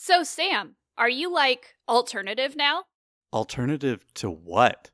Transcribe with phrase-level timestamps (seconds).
[0.00, 2.84] So, Sam, are you like alternative now?
[3.32, 4.92] Alternative to what?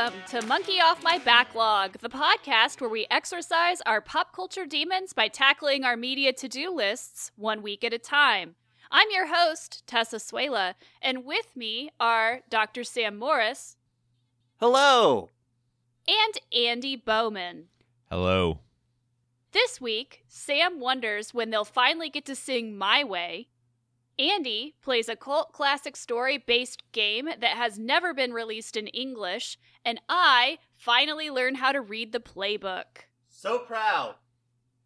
[0.00, 5.12] Welcome to Monkey Off My Backlog, the podcast where we exorcise our pop culture demons
[5.12, 8.54] by tackling our media to do lists one week at a time.
[8.90, 10.72] I'm your host, Tessa Suela,
[11.02, 12.82] and with me are Dr.
[12.82, 13.76] Sam Morris
[14.58, 15.28] Hello!
[16.08, 17.64] and Andy Bowman.
[18.10, 18.60] Hello.
[19.52, 23.48] This week, Sam wonders when they'll finally get to sing My Way.
[24.18, 29.58] Andy plays a cult classic story based game that has never been released in English,
[29.84, 33.06] and I finally learn how to read the playbook.
[33.28, 34.16] So proud!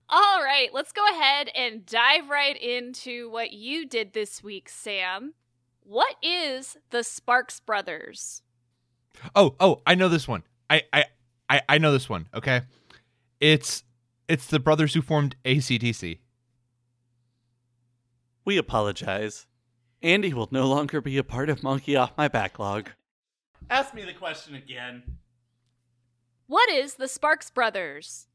[0.08, 5.34] All right, let's go ahead and dive right into what you did this week, Sam.
[5.80, 8.42] What is the Sparks Brothers?
[9.34, 10.42] Oh, oh, I know this one.
[10.69, 11.04] I, I,
[11.48, 12.28] I, I know this one.
[12.34, 12.62] Okay,
[13.41, 13.84] it's
[14.28, 16.19] it's the brothers who formed ACDC.
[18.44, 19.47] We apologize.
[20.02, 22.91] Andy will no longer be a part of Monkey Off My Backlog.
[23.70, 25.02] Ask me the question again.
[26.46, 28.28] What is the Sparks Brothers?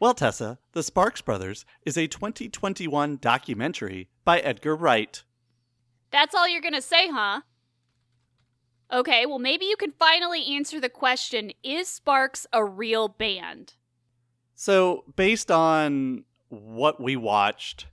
[0.00, 5.22] Well, Tessa, The Sparks Brothers is a 2021 documentary by Edgar Wright.
[6.10, 7.42] That's all you're going to say, huh?
[8.92, 13.74] Okay, well, maybe you can finally answer the question Is Sparks a real band?
[14.54, 17.86] So, based on what we watched,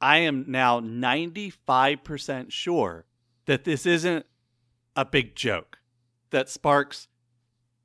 [0.00, 3.06] I am now 95% sure
[3.46, 4.26] that this isn't
[4.96, 5.78] a big joke.
[6.30, 7.08] That Sparks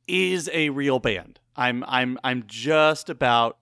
[0.08, 1.40] is a real band.
[1.56, 3.58] I'm I'm I'm just about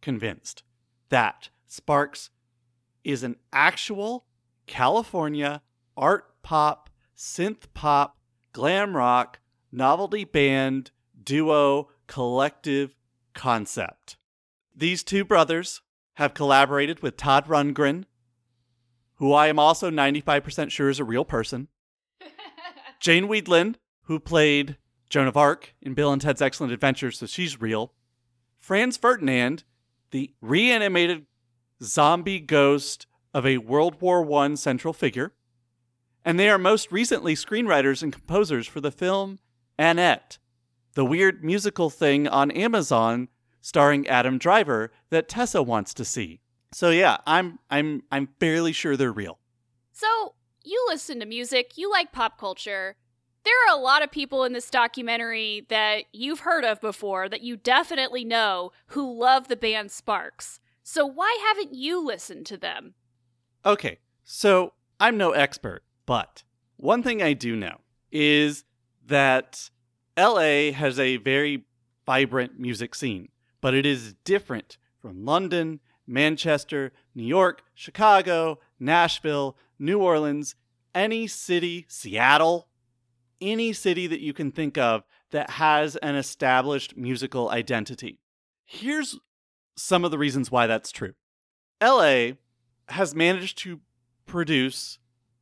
[0.00, 0.62] convinced
[1.08, 2.30] that Sparks
[3.04, 4.24] is an actual
[4.66, 5.62] California
[5.96, 8.16] art pop, synth pop,
[8.52, 9.38] glam rock,
[9.70, 10.90] novelty band,
[11.22, 12.94] duo, collective
[13.34, 14.16] concept.
[14.74, 15.82] These two brothers
[16.14, 18.04] have collaborated with Todd Rundgren,
[19.16, 21.68] who I am also 95% sure is a real person,
[23.04, 24.78] Jane Wiedlin, who played
[25.10, 27.92] Joan of Arc in Bill and Ted's Excellent Adventure, so she's real,
[28.58, 29.62] Franz Ferdinand,
[30.10, 31.26] the reanimated
[31.82, 35.34] zombie ghost of a World War I central figure,
[36.24, 39.38] and they are most recently screenwriters and composers for the film
[39.78, 40.38] Annette,
[40.94, 43.28] the weird musical thing on Amazon
[43.60, 46.40] starring Adam Driver that Tessa wants to see.
[46.72, 49.40] So yeah, I'm I'm I'm fairly sure they're real.
[49.92, 52.96] So, you listen to music, you like pop culture.
[53.44, 57.42] There are a lot of people in this documentary that you've heard of before that
[57.42, 60.60] you definitely know who love the band Sparks.
[60.82, 62.94] So, why haven't you listened to them?
[63.64, 66.42] Okay, so I'm no expert, but
[66.76, 67.78] one thing I do know
[68.10, 68.64] is
[69.06, 69.70] that
[70.16, 71.64] LA has a very
[72.06, 73.28] vibrant music scene,
[73.60, 80.54] but it is different from London, Manchester, New York, Chicago, Nashville, New Orleans,
[80.94, 82.68] any city, Seattle,
[83.40, 88.20] any city that you can think of that has an established musical identity.
[88.64, 89.18] Here's
[89.76, 91.14] some of the reasons why that's true.
[91.82, 92.32] LA
[92.88, 93.80] has managed to
[94.26, 94.98] produce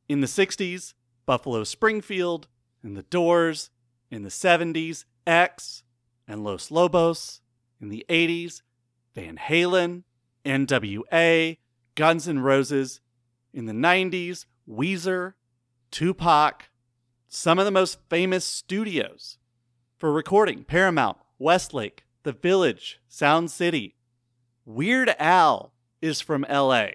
[0.09, 0.95] in the 60s
[1.27, 2.49] Buffalo Springfield,
[2.83, 3.71] in the Doors,
[4.11, 5.83] in the 70s X
[6.27, 7.41] and Los Lobos,
[7.81, 8.63] in the 80s
[9.15, 10.05] Van Halen,
[10.45, 11.59] NWA,
[11.95, 13.01] Guns N' Roses,
[13.53, 15.35] in the 90s Weezer,
[15.91, 16.71] Tupac,
[17.29, 19.39] some of the most famous studios
[19.99, 23.97] for recording Paramount, Westlake, The Village, Sound City.
[24.65, 26.87] Weird Al is from LA.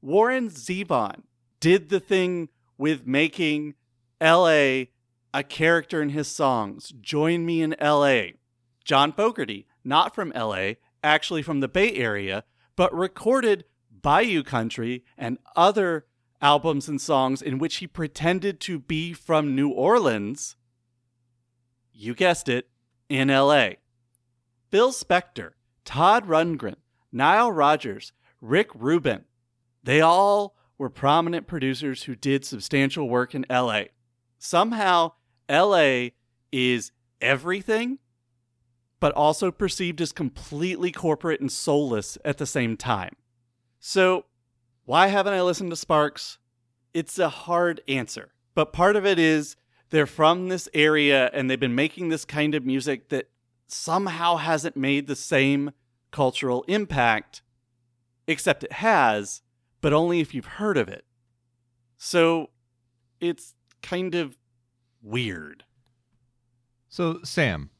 [0.00, 1.22] Warren Zevon
[1.60, 2.48] did the thing
[2.78, 3.74] with making
[4.20, 4.84] LA
[5.34, 6.92] a character in his songs.
[7.00, 8.28] Join me in LA.
[8.84, 12.44] John Fogerty, not from LA, actually from the Bay Area,
[12.76, 13.64] but recorded
[14.06, 16.06] Bayou Country and other
[16.40, 20.54] albums and songs in which he pretended to be from New Orleans.
[21.92, 22.68] You guessed it,
[23.08, 23.70] in LA.
[24.70, 25.54] Phil Spector,
[25.84, 26.76] Todd Rundgren,
[27.10, 29.24] Nile Rodgers, Rick Rubin,
[29.82, 33.86] they all were prominent producers who did substantial work in LA.
[34.38, 35.14] Somehow,
[35.50, 36.10] LA
[36.52, 37.98] is everything,
[39.00, 43.16] but also perceived as completely corporate and soulless at the same time.
[43.78, 44.24] So,
[44.84, 46.38] why haven't I listened to Sparks?
[46.94, 49.56] It's a hard answer, but part of it is
[49.90, 53.28] they're from this area and they've been making this kind of music that
[53.66, 55.72] somehow hasn't made the same
[56.10, 57.42] cultural impact
[58.26, 59.42] except it has,
[59.80, 61.04] but only if you've heard of it.
[61.96, 62.50] So
[63.20, 64.36] it's kind of
[65.02, 65.64] weird.
[66.88, 67.70] So, Sam,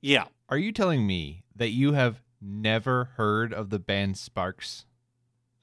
[0.00, 0.24] Yeah.
[0.48, 4.84] are you telling me that you have never heard of the band Sparks?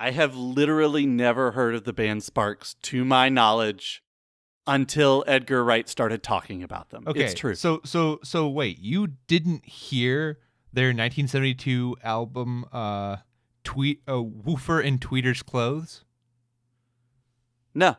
[0.03, 4.03] I have literally never heard of the band Sparks, to my knowledge,
[4.67, 7.05] until Edgar Wright started talking about them.
[7.07, 7.55] Okay, It's true.
[7.55, 10.39] So, so, so, wait, you didn't hear
[10.73, 13.17] their 1972 album, uh,
[13.63, 16.03] "Tweet," uh, "Woofer in Tweeter's Clothes"?
[17.73, 17.95] no.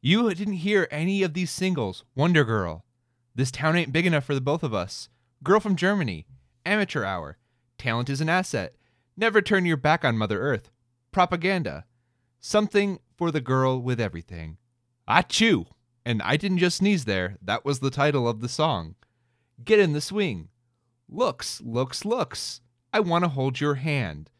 [0.00, 2.04] You didn't hear any of these singles.
[2.14, 2.86] Wonder Girl,
[3.34, 5.10] This Town Ain't Big Enough for the Both of Us,
[5.42, 6.26] Girl from Germany,
[6.64, 7.36] Amateur Hour,
[7.76, 8.74] Talent is an Asset,
[9.18, 10.70] Never Turn Your Back on Mother Earth,
[11.12, 11.84] Propaganda,
[12.40, 14.56] Something for the Girl with Everything.
[15.08, 15.66] Achoo!
[16.04, 18.96] And I didn't just sneeze there, that was the title of the song.
[19.64, 20.48] Get in the Swing,
[21.08, 22.60] Looks, Looks, Looks,
[22.92, 24.30] I Want to Hold Your Hand,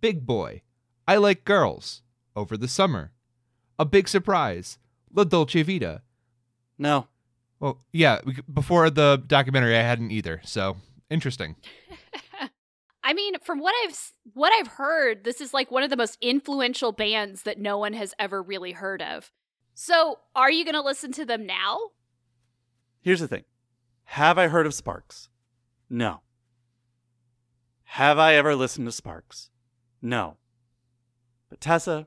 [0.00, 0.62] Big Boy,
[1.06, 2.02] I Like Girls,
[2.34, 3.12] Over the Summer,
[3.78, 4.78] A Big Surprise,
[5.12, 6.02] La Dolce Vita.
[6.78, 7.08] No.
[7.60, 8.20] Well, yeah,
[8.52, 10.40] before the documentary, I hadn't either.
[10.44, 10.78] So
[11.10, 11.56] interesting.
[13.04, 16.18] I mean, from what I've what I've heard, this is like one of the most
[16.20, 19.30] influential bands that no one has ever really heard of.
[19.74, 21.78] So, are you going to listen to them now?
[23.00, 23.44] Here's the thing
[24.04, 25.28] Have I heard of Sparks?
[25.90, 26.20] No.
[27.84, 29.50] Have I ever listened to Sparks?
[30.00, 30.36] No.
[31.50, 32.06] But Tessa,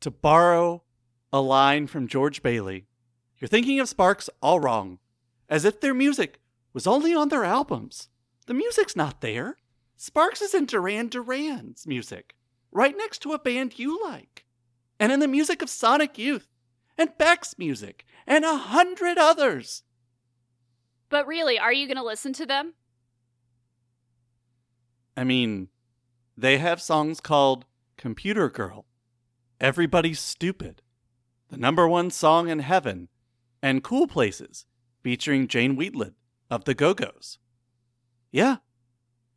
[0.00, 0.82] to borrow
[1.32, 2.86] a line from George Bailey,
[3.38, 4.98] you're thinking of Sparks all wrong,
[5.48, 6.40] as if their music
[6.72, 8.08] was only on their albums.
[8.46, 9.56] The music's not there.
[9.96, 12.34] Sparks is in Duran Duran's music,
[12.70, 14.44] right next to a band you like,
[15.00, 16.48] and in the music of Sonic Youth,
[16.98, 19.82] and Beck's music, and a hundred others.
[21.08, 22.74] But really, are you going to listen to them?
[25.16, 25.68] I mean,
[26.36, 27.64] they have songs called
[27.96, 28.84] Computer Girl,
[29.60, 30.82] Everybody's Stupid,
[31.48, 33.08] the number one song in heaven,
[33.62, 34.66] and Cool Places,
[35.02, 36.12] featuring Jane Wiedlin
[36.50, 37.38] of the Go Go's.
[38.30, 38.56] Yeah,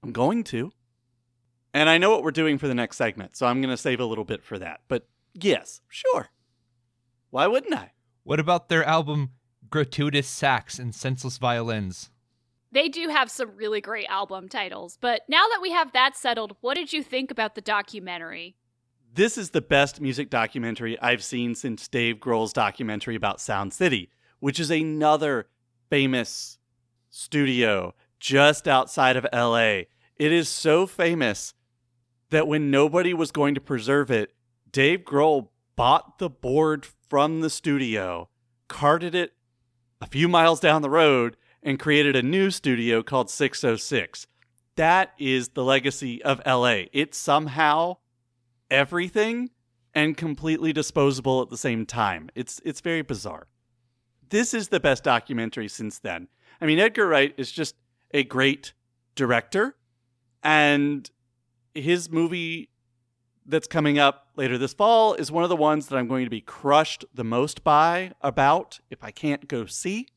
[0.03, 0.71] I'm going to.
[1.73, 3.99] And I know what we're doing for the next segment, so I'm going to save
[3.99, 4.81] a little bit for that.
[4.87, 6.29] But yes, sure.
[7.29, 7.93] Why wouldn't I?
[8.23, 9.31] What about their album
[9.69, 12.09] Gratuitous Sax and Senseless Violins?
[12.71, 14.97] They do have some really great album titles.
[14.99, 18.55] But now that we have that settled, what did you think about the documentary?
[19.13, 24.11] This is the best music documentary I've seen since Dave Grohl's documentary about Sound City,
[24.39, 25.47] which is another
[25.89, 26.59] famous
[27.09, 29.83] studio just outside of LA.
[30.17, 31.53] It is so famous
[32.29, 34.33] that when nobody was going to preserve it,
[34.71, 38.29] Dave Grohl bought the board from the studio,
[38.67, 39.33] carted it
[40.01, 44.27] a few miles down the road, and created a new studio called 606.
[44.75, 46.83] That is the legacy of LA.
[46.93, 47.97] It's somehow
[48.69, 49.49] everything
[49.93, 52.29] and completely disposable at the same time.
[52.35, 53.47] It's it's very bizarre.
[54.29, 56.27] This is the best documentary since then.
[56.61, 57.75] I mean, Edgar Wright is just
[58.11, 58.73] a great
[59.15, 59.75] director,
[60.43, 61.09] and
[61.73, 62.69] his movie
[63.45, 66.29] that's coming up later this fall is one of the ones that I'm going to
[66.29, 70.07] be crushed the most by about if I can't go see.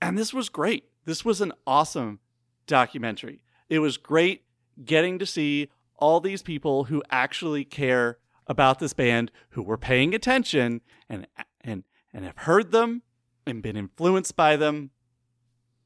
[0.00, 0.84] And this was great.
[1.04, 2.20] This was an awesome
[2.66, 3.42] documentary.
[3.68, 4.44] It was great
[4.84, 10.14] getting to see all these people who actually care about this band, who were paying
[10.14, 11.26] attention and
[11.60, 13.02] and and have heard them
[13.46, 14.90] and been influenced by them.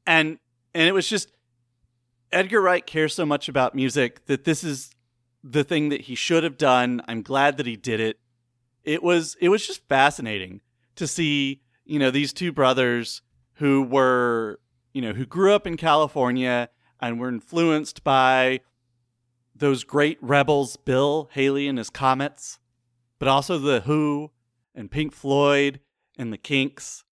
[0.05, 0.37] And
[0.73, 1.31] and it was just
[2.31, 4.91] Edgar Wright cares so much about music that this is
[5.43, 7.01] the thing that he should have done.
[7.07, 8.19] I'm glad that he did it.
[8.83, 10.61] It was it was just fascinating
[10.95, 13.21] to see, you know, these two brothers
[13.55, 14.59] who were,
[14.93, 18.61] you know, who grew up in California and were influenced by
[19.55, 22.59] those great rebels, Bill Haley and his Comets,
[23.19, 24.31] but also the Who
[24.73, 25.79] and Pink Floyd
[26.17, 27.03] and the Kinks.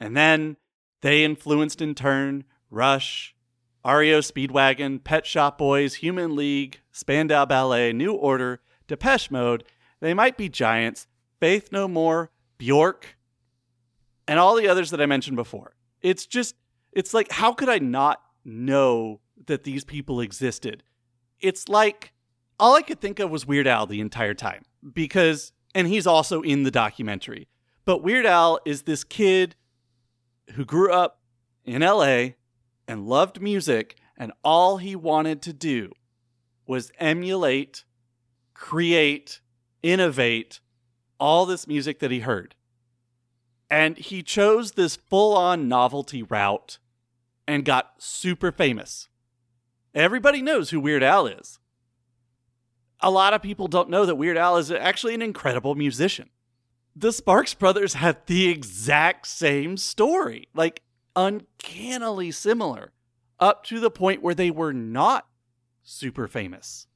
[0.00, 0.56] And then
[1.02, 3.34] they influenced in turn Rush,
[3.84, 9.64] REO Speedwagon, Pet Shop Boys, Human League, Spandau Ballet, New Order, Depeche Mode,
[10.00, 11.06] They Might Be Giants,
[11.40, 13.16] Faith No More, Bjork,
[14.28, 15.74] and all the others that I mentioned before.
[16.02, 16.54] It's just,
[16.92, 20.82] it's like, how could I not know that these people existed?
[21.40, 22.12] It's like,
[22.58, 26.42] all I could think of was Weird Al the entire time because, and he's also
[26.42, 27.48] in the documentary.
[27.86, 29.56] But Weird Al is this kid
[30.52, 31.20] who grew up
[31.64, 32.30] in LA
[32.90, 35.92] and loved music, and all he wanted to do
[36.66, 37.84] was emulate,
[38.52, 39.40] create,
[39.80, 40.58] innovate
[41.20, 42.56] all this music that he heard.
[43.70, 46.78] And he chose this full on novelty route
[47.46, 49.08] and got super famous.
[49.94, 51.60] Everybody knows who Weird Al is.
[53.00, 56.30] a lot of people don't know that Weird Al is actually an incredible musician.
[56.94, 60.82] The Sparks brothers had the exact same story, like
[61.16, 62.92] uncannily similar,
[63.38, 65.26] up to the point where they were not
[65.82, 66.86] super famous.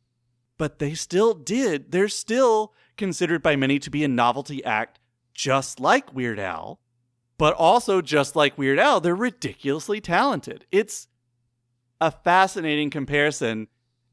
[0.57, 1.91] But they still did.
[1.91, 5.01] They're still considered by many to be a novelty act,
[5.33, 6.81] just like Weird Al,
[7.39, 10.67] but also just like Weird Al, they're ridiculously talented.
[10.71, 11.09] It's
[12.01, 13.69] a fascinating comparison,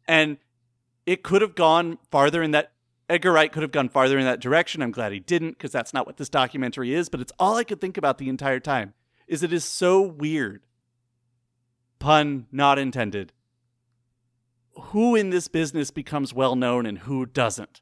[0.08, 0.38] and
[1.06, 2.72] it could have gone farther in that.
[3.10, 4.82] Edgar Wright could have gone farther in that direction.
[4.82, 7.66] I'm glad he didn't because that's not what this documentary is, but it's all I
[7.66, 8.94] could think about the entire time.
[9.32, 10.62] Is it is so weird.
[12.00, 13.32] Pun not intended.
[14.74, 17.80] Who in this business becomes well known and who doesn't?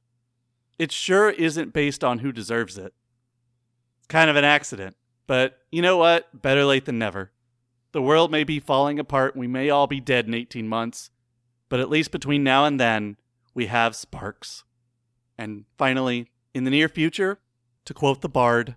[0.78, 2.94] It sure isn't based on who deserves it.
[4.10, 4.96] Kind of an accident.
[5.26, 6.40] But you know what?
[6.40, 7.32] Better late than never.
[7.94, 11.10] The world may be falling apart we may all be dead in 18 months,
[11.68, 13.18] but at least between now and then,
[13.56, 14.66] we have sparks.
[15.36, 17.40] And finally, in the near future,
[17.86, 18.76] to quote the bard,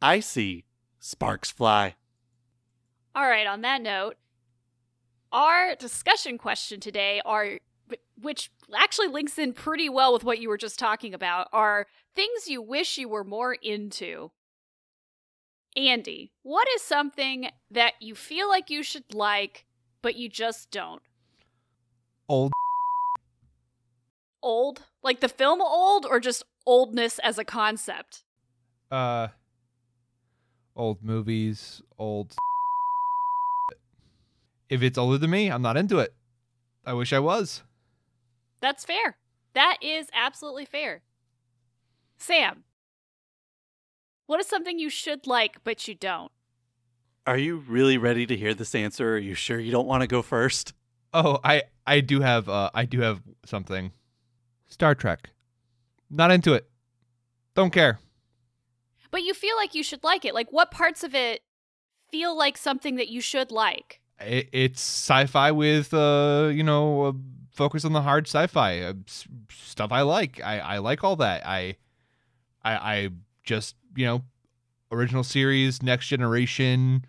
[0.00, 0.64] I see
[1.00, 1.96] sparks fly.
[3.14, 4.16] All right, on that note,
[5.32, 7.58] our discussion question today are
[8.20, 12.46] which actually links in pretty well with what you were just talking about are things
[12.46, 14.30] you wish you were more into.
[15.76, 19.64] Andy, what is something that you feel like you should like
[20.02, 21.02] but you just don't?
[22.28, 22.52] Old
[24.42, 24.82] Old?
[25.02, 28.24] Like the film old or just oldness as a concept?
[28.90, 29.28] uh
[30.76, 32.34] old movies, old
[34.68, 36.14] If it's older than me, I'm not into it.
[36.86, 37.62] I wish I was.
[38.60, 39.16] That's fair.
[39.54, 41.02] That is absolutely fair.
[42.18, 42.64] Sam,
[44.26, 46.30] what is something you should like but you don't?
[47.26, 49.14] Are you really ready to hear this answer?
[49.14, 50.72] Are you sure you don't want to go first?
[51.12, 53.92] Oh, I I do have uh I do have something.
[54.68, 55.30] Star Trek.
[56.08, 56.68] Not into it.
[57.54, 57.98] Don't care.
[59.10, 60.34] But you feel like you should like it.
[60.34, 61.42] Like, what parts of it
[62.10, 64.00] feel like something that you should like?
[64.20, 67.16] It, it's sci-fi with uh you know
[67.52, 70.40] focus on the hard sci-fi uh, s- stuff I like.
[70.44, 71.46] I I like all that.
[71.46, 71.76] I
[72.62, 73.08] I I
[73.44, 74.22] just you know
[74.92, 77.06] original series, next generation,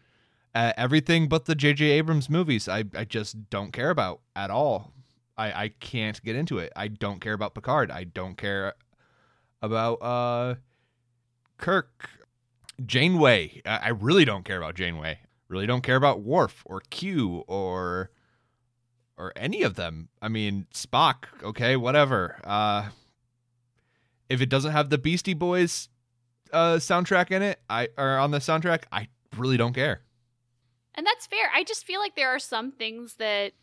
[0.55, 1.86] uh, everything but the J.J.
[1.86, 2.70] Abrams movies.
[2.70, 4.93] I I just don't care about at all.
[5.38, 6.72] I I can't get into it.
[6.75, 7.91] I don't care about Picard.
[7.91, 8.74] I don't care
[9.62, 10.55] about uh
[11.62, 12.10] Kirk.
[12.86, 13.62] Janeway.
[13.65, 15.20] I, I really don't care about Janeway.
[15.48, 18.10] Really don't care about Worf or Q or
[19.18, 20.10] or any of them.
[20.22, 22.39] I mean, Spock, okay, whatever.
[22.44, 22.89] Uh
[24.30, 25.89] if it doesn't have the Beastie Boys
[26.51, 30.01] uh soundtrack in it, I or on the soundtrack, I really don't care.
[30.96, 31.50] And that's fair.
[31.53, 33.53] I just feel like there are some things that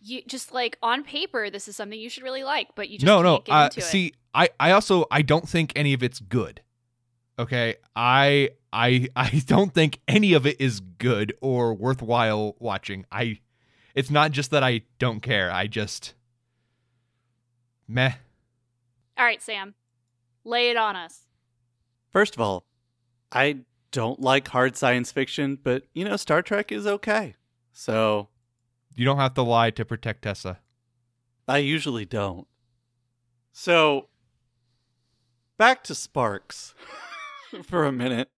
[0.00, 3.06] you just like on paper, this is something you should really like, but you just
[3.06, 3.38] no, can't no.
[3.40, 3.82] get Uh, into it.
[3.84, 6.60] see, I, I also I don't think any of it's good.
[7.38, 13.06] Okay, I I I don't think any of it is good or worthwhile watching.
[13.12, 13.40] I,
[13.94, 15.50] it's not just that I don't care.
[15.50, 16.14] I just,
[17.86, 18.12] meh.
[19.16, 19.74] All right, Sam,
[20.44, 21.22] lay it on us.
[22.10, 22.64] First of all,
[23.32, 23.58] I
[23.90, 27.34] don't like hard science fiction, but you know, Star Trek is okay.
[27.72, 28.28] So
[28.94, 30.58] You don't have to lie to protect Tessa.
[31.46, 32.46] I usually don't.
[33.52, 34.08] So
[35.56, 36.74] back to Sparks
[37.62, 38.28] for a minute.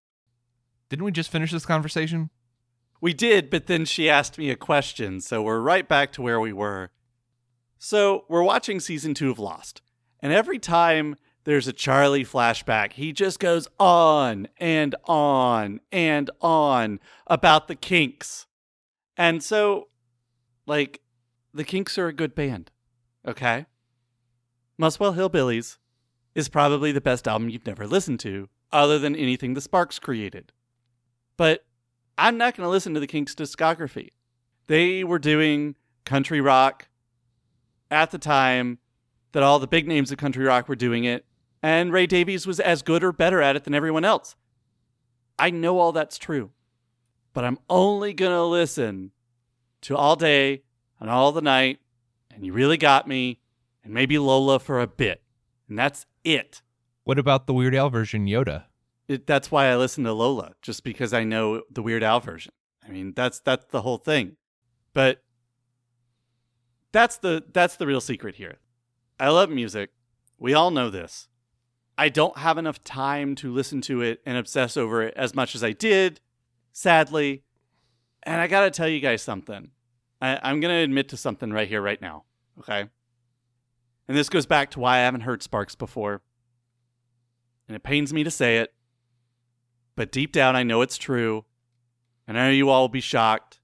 [0.88, 2.30] Didn't we just finish this conversation?
[3.00, 6.40] We did, but then she asked me a question, so we're right back to where
[6.40, 6.90] we were.
[7.78, 9.80] So, we're watching season two of Lost,
[10.20, 17.00] and every time there's a Charlie flashback, he just goes on and on and on
[17.26, 18.46] about the kinks.
[19.16, 19.88] And so,
[20.66, 21.00] like,
[21.54, 22.70] the kinks are a good band,
[23.26, 23.64] okay?
[24.76, 25.78] Muswell Hillbillies
[26.34, 30.52] is probably the best album you've never listened to, other than anything the Sparks created.
[31.36, 31.64] But
[32.18, 34.10] I'm not going to listen to the Kinks' discography.
[34.66, 36.88] They were doing country rock
[37.90, 38.78] at the time
[39.32, 41.24] that all the big names of country rock were doing it,
[41.62, 44.36] and Ray Davies was as good or better at it than everyone else.
[45.38, 46.50] I know all that's true,
[47.32, 49.12] but I'm only going to listen
[49.82, 50.62] to All Day
[50.98, 51.80] and All the Night,
[52.30, 53.40] and You Really Got Me,
[53.82, 55.22] and maybe Lola for a bit.
[55.68, 56.62] And that's it.
[57.10, 58.66] What about the Weird Al version, Yoda?
[59.08, 62.52] it, that's why I listen to Lola, just because I know the Weird Al version.
[62.86, 64.36] I mean, that's that's the whole thing.
[64.94, 65.20] But
[66.92, 68.58] that's the that's the real secret here.
[69.18, 69.90] I love music.
[70.38, 71.26] We all know this.
[71.98, 75.56] I don't have enough time to listen to it and obsess over it as much
[75.56, 76.20] as I did,
[76.72, 77.42] sadly.
[78.22, 79.72] And I gotta tell you guys something.
[80.22, 82.22] I, I'm gonna admit to something right here, right now.
[82.60, 82.88] Okay.
[84.06, 86.22] And this goes back to why I haven't heard Sparks before.
[87.70, 88.74] And it pains me to say it,
[89.94, 91.44] but deep down I know it's true.
[92.26, 93.60] And I know you all will be shocked.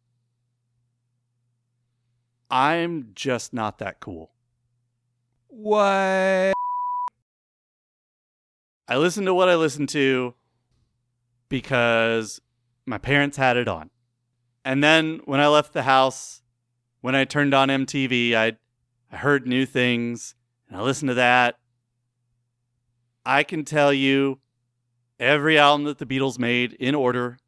[2.48, 4.30] I'm just not that cool.
[5.48, 6.54] What?
[8.86, 10.34] I listen to what I listen to
[11.48, 12.40] because
[12.86, 13.90] my parents had it on.
[14.64, 16.42] And then when I left the house,
[17.00, 18.52] when I turned on MTV, I
[19.10, 20.36] I heard new things
[20.68, 21.58] and I listened to that.
[23.26, 24.38] I can tell you
[25.18, 27.38] every album that the Beatles made in order.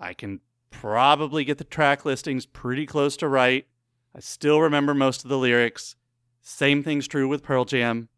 [0.00, 0.40] I can
[0.70, 3.66] probably get the track listings pretty close to right.
[4.14, 5.94] I still remember most of the lyrics.
[6.40, 8.08] Same thing's true with Pearl Jam.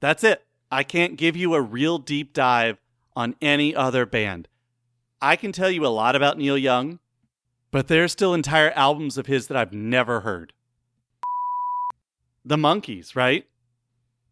[0.00, 0.46] That's it.
[0.72, 2.78] I can't give you a real deep dive
[3.14, 4.48] on any other band.
[5.20, 7.00] I can tell you a lot about Neil Young,
[7.70, 10.54] but there's still entire albums of his that I've never heard.
[12.46, 13.46] The Monkees, right?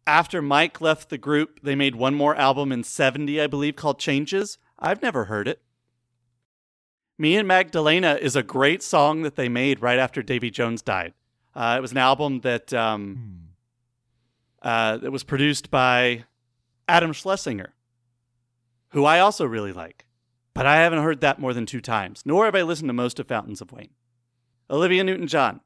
[0.05, 3.99] After Mike left the group, they made one more album in 70, I believe, called
[3.99, 4.57] Changes.
[4.77, 5.61] I've never heard it.
[7.17, 11.13] Me and Magdalena is a great song that they made right after Davy Jones died.
[11.55, 13.15] Uh, it was an album that um,
[14.63, 14.67] Hmm.
[14.67, 16.25] uh, that was produced by
[16.87, 17.73] Adam Schlesinger,
[18.89, 20.05] who I also really like,
[20.53, 23.19] but I haven't heard that more than two times, nor have I listened to most
[23.19, 23.91] of Fountains of Wayne.
[24.69, 25.61] Olivia Newton John.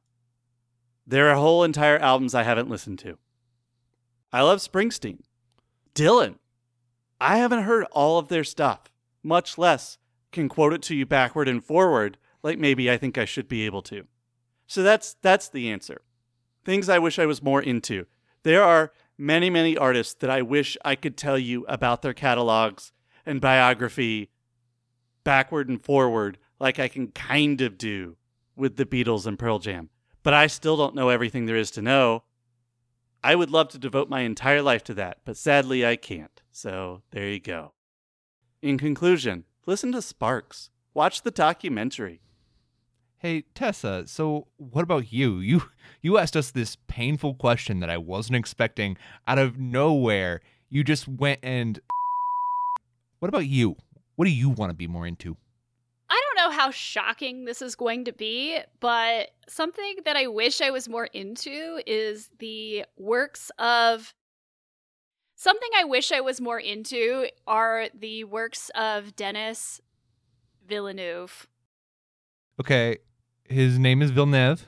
[1.08, 3.18] There are whole entire albums I haven't listened to.
[4.32, 5.20] I love Springsteen.
[5.96, 6.36] Dylan.
[7.20, 8.92] I haven't heard all of their stuff,
[9.24, 9.98] much less
[10.32, 13.66] can quote it to you backward and forward like maybe I think I should be
[13.66, 14.06] able to.
[14.68, 16.02] So that's that's the answer.
[16.64, 18.06] Things I wish I was more into.
[18.44, 22.92] There are many, many artists that I wish I could tell you about their catalogs
[23.26, 24.30] and biography
[25.24, 28.16] backward and forward, like I can kind of do
[28.56, 29.90] with the Beatles and Pearl Jam.
[30.24, 32.24] But I still don't know everything there is to know.
[33.24, 36.42] I would love to devote my entire life to that, but sadly I can't.
[36.52, 37.74] So there you go.
[38.62, 40.70] In conclusion, listen to Sparks.
[40.94, 42.22] Watch the documentary.
[43.20, 45.40] Hey Tessa, so what about you?
[45.40, 45.64] You
[46.02, 50.42] you asked us this painful question that I wasn't expecting out of nowhere.
[50.70, 51.80] You just went and
[53.20, 53.76] What about you?
[54.16, 55.38] What do you want to be more into?
[56.58, 60.60] I don't know how shocking this is going to be, but something that I wish
[60.62, 64.14] I was more into is the works of.
[65.36, 69.82] Something I wish I was more into are the works of Denis
[70.68, 71.48] Villeneuve.
[72.60, 72.98] Okay,
[73.48, 74.68] his name is Villeneuve.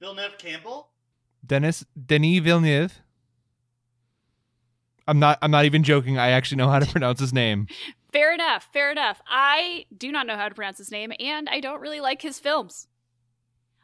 [0.00, 0.88] Villeneuve Campbell?
[1.46, 2.98] Dennis Denis Villeneuve.
[5.06, 6.18] I'm not I'm not even joking.
[6.18, 7.68] I actually know how to pronounce his name.
[8.12, 9.20] Fair enough, fair enough.
[9.26, 12.38] I do not know how to pronounce his name, and I don't really like his
[12.38, 12.88] films.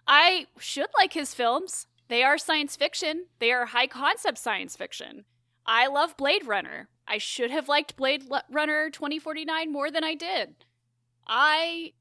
[0.06, 1.86] I should like his films.
[2.08, 5.24] They are science fiction, they are high concept science fiction.
[5.66, 6.88] I love Blade Runner.
[7.08, 10.54] I should have liked Blade Runner 2049 more than I did.
[11.26, 11.92] I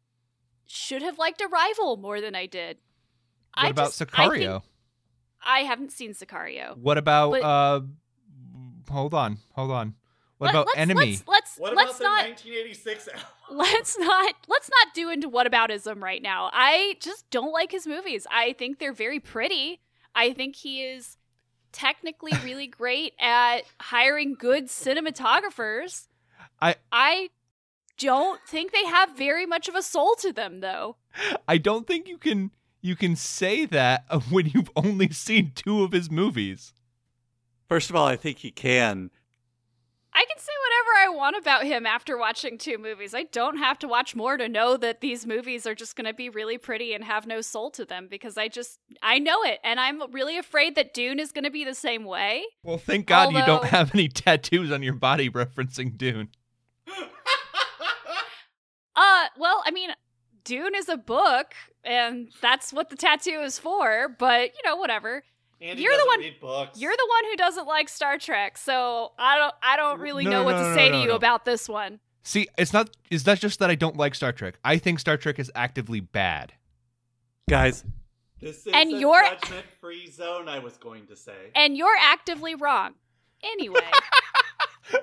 [0.66, 2.78] should have liked Arrival more than I did.
[3.56, 4.64] What I about just- I Sicario?
[5.46, 6.78] I, haven't seen Sicario.
[6.78, 7.82] What about But- uh
[8.90, 9.96] hold on, hold on.
[10.44, 11.20] What Let- about let's, Enemy?
[11.26, 13.22] Let's let's, let's not 1986 album?
[13.50, 16.50] let's not let's not do into whataboutism right now.
[16.52, 18.28] I just don't like his movies.
[18.30, 19.80] I think they're very pretty.
[20.14, 21.16] I think he is
[21.72, 26.08] technically really great at hiring good cinematographers.
[26.62, 27.30] I- I
[27.98, 30.98] don't think they have very much of a soul to them though.
[31.48, 32.52] I don't think you can
[32.82, 36.74] you can say that when you've only seen two of his movies.
[37.70, 39.10] First of all, I think he can.
[40.24, 43.14] I can say whatever I want about him after watching two movies.
[43.14, 46.14] I don't have to watch more to know that these movies are just going to
[46.14, 49.60] be really pretty and have no soul to them because I just I know it
[49.66, 52.46] and I'm really afraid that Dune is going to be the same way.
[52.64, 56.30] Well, thank God you don't have any tattoos on your body referencing Dune.
[58.96, 59.90] Uh well, I mean
[60.44, 65.24] Dune is a book and that's what the tattoo is for, but you know, whatever.
[65.64, 66.80] Andy You're the one- read books.
[66.80, 70.32] You're the one who doesn't like Star Trek, so I don't I don't really No,
[70.32, 71.16] know no, what no, to no, say no, to you no.
[71.16, 72.00] about this one.
[72.24, 74.56] See, it's not it's not just that I don't like Star Trek.
[74.64, 76.54] I think Star Trek is actively bad.
[77.50, 77.84] Guys,
[78.42, 81.52] this is And a you're- judgment-free zone, I was going to say.
[81.56, 82.94] And you're actively wrong.
[83.42, 83.80] Anyway.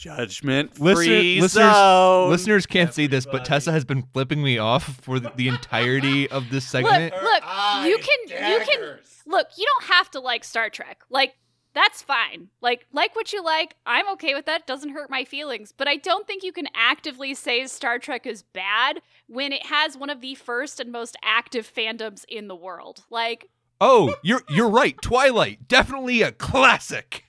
[0.00, 2.30] Judgment-free Listener- listeners- zone.
[2.30, 3.44] Listeners can't see this, but.
[3.44, 7.12] Tessa has been flipping me off for the, the entirety of this segment.
[7.12, 7.42] Look,
[7.84, 11.02] you can- you can- Look, you don't have to like Star Trek.
[11.10, 11.34] Like
[11.72, 12.48] That's fine.
[12.60, 13.76] Like like what you like.
[13.86, 14.66] I'm okay with that.
[14.66, 15.72] Doesn't hurt my feelings.
[15.76, 19.96] But I don't think you can actively say Star Trek is bad when it has
[19.96, 23.04] one of the first and most active fandoms in the world.
[23.08, 23.48] Like
[23.80, 25.00] Oh, you're you're right.
[25.00, 27.24] Twilight, definitely a classic.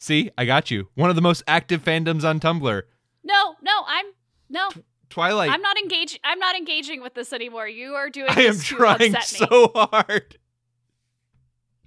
[0.00, 0.88] See, I got you.
[0.94, 2.82] One of the most active fandoms on Tumblr.
[3.22, 4.06] no, no, I'm
[4.48, 4.70] no.
[5.10, 5.50] Twilight.
[5.50, 6.20] I'm not engaging.
[6.24, 7.68] I'm not engaging with this anymore.
[7.68, 8.30] You are doing.
[8.30, 9.46] I am to trying upset me.
[9.46, 10.38] so hard.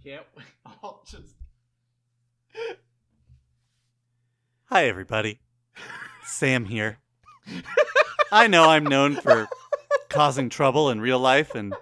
[0.06, 0.24] Can't.
[0.66, 1.36] I'll just.
[4.66, 5.40] Hi, everybody.
[6.26, 7.00] Sam here.
[8.32, 9.48] I know I'm known for
[10.10, 11.74] causing trouble in real life, and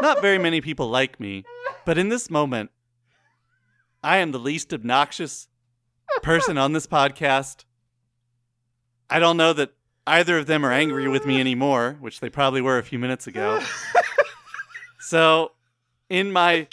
[0.00, 1.44] not very many people like me.
[1.84, 2.70] But in this moment,
[4.02, 5.46] I am the least obnoxious
[6.22, 7.64] person on this podcast.
[9.08, 9.72] I don't know that
[10.06, 13.26] either of them are angry with me anymore, which they probably were a few minutes
[13.26, 13.60] ago.
[15.02, 15.52] So,
[16.08, 16.68] in my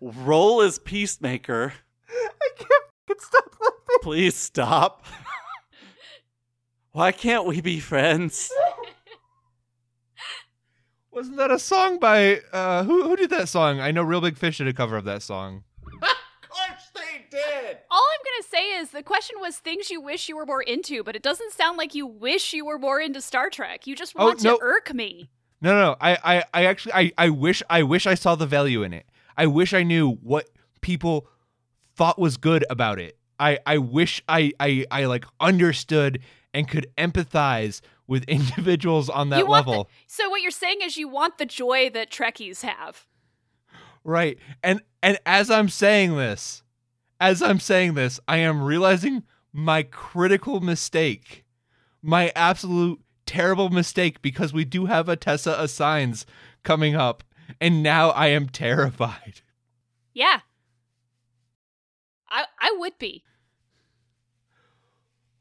[0.00, 1.74] role as peacemaker,
[2.08, 3.98] I can't stop laughing.
[4.00, 5.04] please stop.
[6.92, 8.50] Why can't we be friends?
[11.10, 13.78] Wasn't that a song by uh who who did that song?
[13.80, 15.64] I know Real Big Fish did a cover of that song.
[17.36, 17.78] Of course they did.
[17.90, 21.02] All I'm gonna say is the question was things you wish you were more into,
[21.04, 23.86] but it doesn't sound like you wish you were more into Star Trek.
[23.86, 24.56] You just Oh, want no.
[24.56, 25.30] to irk me.
[25.60, 25.96] No, no, no.
[26.00, 29.06] I, I, I actually, I, I wish, I wish I saw the value in it.
[29.36, 30.48] I wish I knew what
[30.82, 31.26] people
[31.94, 33.16] thought was good about it.
[33.40, 36.20] I, I wish I, I, I like understood
[36.52, 39.84] and could empathize with individuals on that level.
[39.84, 43.06] The, so what you're saying is you want the joy that Trekkies have.
[44.04, 44.38] Right.
[44.62, 46.62] And, and as I'm saying this,
[47.20, 51.44] as I'm saying this, I am realizing my critical mistake,
[52.02, 56.26] my absolute terrible mistake because we do have a Tessa Assigns
[56.62, 57.24] coming up.
[57.60, 59.40] And now I am terrified.
[60.12, 60.40] Yeah.
[62.28, 63.22] I I would be.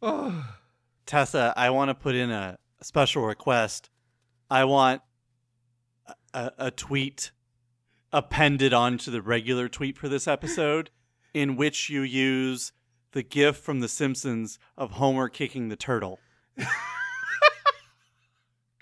[0.02, 0.52] Oh.
[1.06, 3.92] Tessa, I want to put in a special request.
[4.50, 5.04] I want
[6.08, 7.32] a, a, a tweet
[8.12, 10.90] appended onto the regular tweet for this episode
[11.36, 12.72] in which you use
[13.12, 16.18] the gif from The Simpsons of Homer kicking the turtle.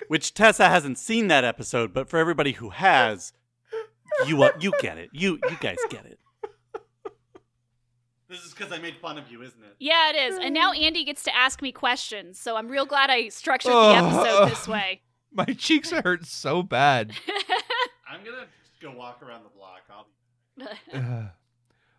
[0.07, 3.33] which Tessa hasn't seen that episode, but for everybody who has,
[4.27, 5.09] you uh, you get it.
[5.13, 6.19] You you guys get it.
[8.29, 9.75] This is because I made fun of you, isn't it?
[9.79, 10.37] Yeah, it is.
[10.37, 13.95] And now Andy gets to ask me questions, so I'm real glad I structured the
[13.95, 15.01] episode this way.
[15.31, 17.13] My cheeks hurt so bad.
[18.07, 19.81] I'm gonna just go walk around the block.
[19.89, 20.07] I'll
[20.55, 21.29] be Ugh.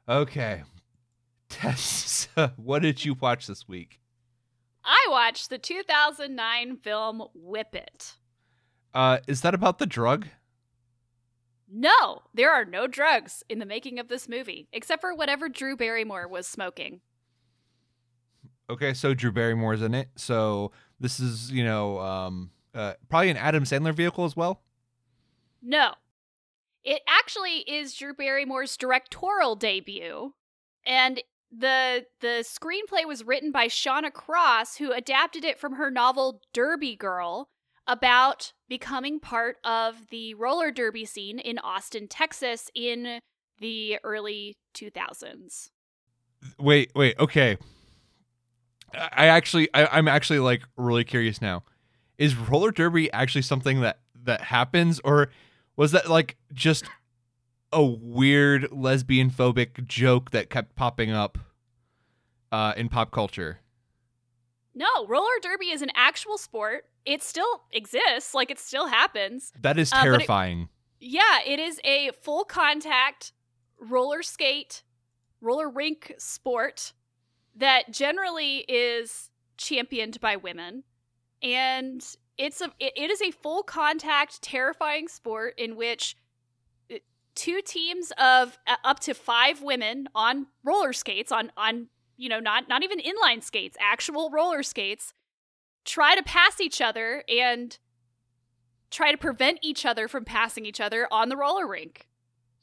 [0.08, 0.62] Okay.
[1.48, 4.00] Tess, what did you watch this week?
[4.84, 8.16] I watched the 2009 film Whip It.
[8.92, 10.26] Uh, is that about the drug?
[11.70, 15.76] No, there are no drugs in the making of this movie, except for whatever Drew
[15.76, 17.00] Barrymore was smoking.
[18.70, 20.08] Okay, so Drew Barrymore's in it.
[20.16, 24.62] So this is, you know, um, uh, probably an Adam Sandler vehicle as well.
[25.62, 25.94] No.
[26.84, 30.34] It actually is Drew Barrymore's directorial debut.
[30.86, 36.40] And the the screenplay was written by Shauna Cross, who adapted it from her novel
[36.52, 37.48] Derby Girl
[37.86, 43.20] about becoming part of the roller derby scene in Austin, Texas in
[43.60, 45.70] the early 2000s.
[46.58, 47.56] Wait, wait, okay.
[48.94, 51.62] I actually, I, I'm actually like really curious now.
[52.16, 55.30] Is roller derby actually something that that happens, or
[55.76, 56.84] was that like just
[57.72, 61.38] a weird lesbian phobic joke that kept popping up
[62.52, 63.60] uh, in pop culture?
[64.74, 66.84] No, roller derby is an actual sport.
[67.04, 69.52] It still exists, like it still happens.
[69.60, 70.68] That is Uh, it- terrifying.
[71.00, 73.32] Yeah, it is a full contact
[73.78, 74.82] roller skate,
[75.40, 76.92] roller rink sport
[77.54, 80.84] that generally is championed by women.
[81.42, 82.02] And
[82.38, 86.16] it's a it, it is a full contact terrifying sport in which
[86.92, 86.96] uh,
[87.34, 92.40] two teams of uh, up to 5 women on roller skates on on you know
[92.40, 95.12] not not even inline skates, actual roller skates
[95.84, 97.78] try to pass each other and
[98.90, 102.06] try to prevent each other from passing each other on the roller rink.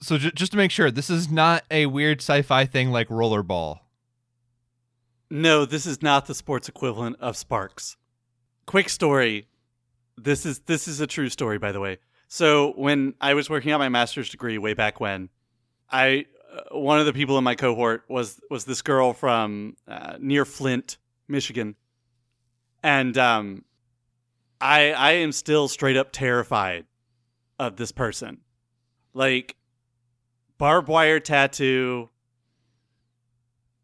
[0.02, 3.80] So j- just to make sure, this is not a weird sci-fi thing like rollerball.
[5.30, 7.98] No, this is not the sports equivalent of Sparks.
[8.66, 9.48] Quick story.
[10.24, 11.98] This is this is a true story, by the way.
[12.28, 15.30] So when I was working on my master's degree way back when,
[15.90, 20.18] I uh, one of the people in my cohort was was this girl from uh,
[20.20, 21.76] near Flint, Michigan,
[22.84, 23.66] and um,
[24.60, 26.86] I I am still straight up terrified
[27.60, 28.42] of this person.
[29.14, 29.56] like
[30.58, 32.10] barbed wire tattoo,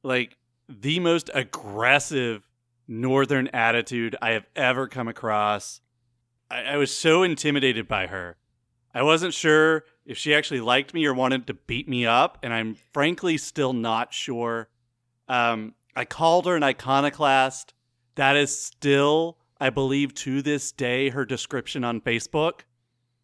[0.04, 0.38] like
[0.70, 2.48] the most aggressive
[2.88, 5.82] northern attitude I have ever come across.
[6.50, 8.38] I, I was so intimidated by her.
[8.94, 12.54] I wasn't sure if she actually liked me or wanted to beat me up, and
[12.54, 14.70] I'm frankly still not sure.
[15.28, 17.74] Um, I called her an iconoclast.
[18.16, 22.62] That is still, I believe, to this day, her description on Facebook,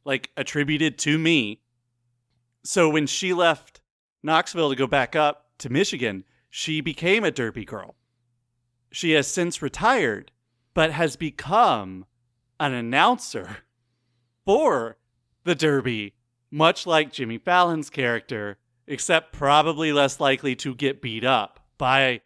[0.06, 1.62] like attributed to me.
[2.64, 3.82] So when she left
[4.22, 7.96] Knoxville to go back up to Michigan, she became a derby girl.
[8.92, 10.32] She has since retired,
[10.74, 12.06] but has become
[12.64, 13.58] an announcer
[14.46, 14.98] for
[15.44, 16.14] the Derby,
[16.50, 22.22] much like Jimmy Fallon's character, except probably less likely to get beat up by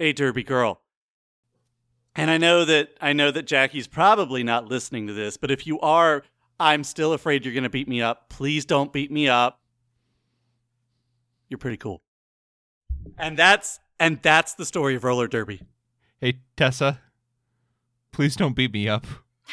[0.00, 0.80] a Derby girl.
[2.14, 5.66] And I know that I know that Jackie's probably not listening to this, but if
[5.66, 6.22] you are,
[6.58, 8.28] I'm still afraid you're going to beat me up.
[8.28, 9.60] Please don't beat me up.
[11.48, 12.02] You're pretty cool.
[13.18, 15.62] And that's and that's the story of roller derby.
[16.20, 17.00] Hey, Tessa,
[18.12, 19.06] please don't beat me up.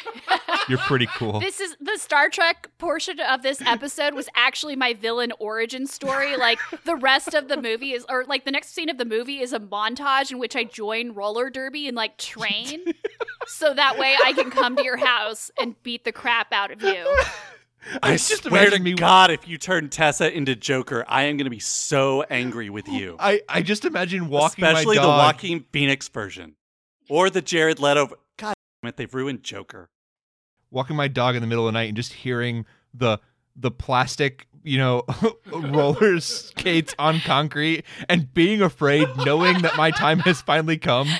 [0.68, 1.40] You're pretty cool.
[1.40, 6.36] This is the Star Trek portion of this episode was actually my villain origin story.
[6.36, 9.40] Like the rest of the movie is, or like the next scene of the movie
[9.40, 12.84] is a montage in which I join roller derby and like train,
[13.46, 16.82] so that way I can come to your house and beat the crap out of
[16.82, 17.16] you.
[18.02, 21.22] I, I just swear to imagine me- God, if you turn Tessa into Joker, I
[21.24, 23.16] am going to be so angry with you.
[23.20, 25.34] I, I just imagine walking Especially my the dog.
[25.34, 26.56] Joaquin Phoenix version,
[27.08, 28.10] or the Jared Leto.
[28.82, 29.90] God damn it, they've ruined Joker.
[30.70, 32.64] walking my dog in the middle of the night and just hearing
[32.94, 33.18] the
[33.56, 35.02] the plastic you know
[35.52, 41.08] roller skates on concrete and being afraid knowing that my time has finally come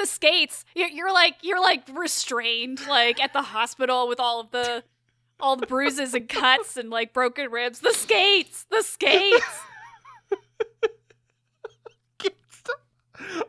[0.00, 4.50] the skates, you're, you're like you're like restrained, like at the hospital with all of
[4.50, 4.82] the
[5.38, 7.80] all the bruises and cuts and like broken ribs.
[7.80, 9.60] The skates, the skates.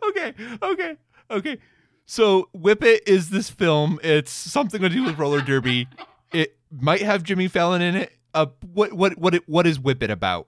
[0.03, 0.97] okay okay
[1.29, 1.57] okay
[2.11, 3.97] so whip it is this film.
[4.03, 5.87] It's something to do with roller derby.
[6.33, 8.11] It might have jimmy fallon in it.
[8.33, 10.47] Uh what what what what is whip it about?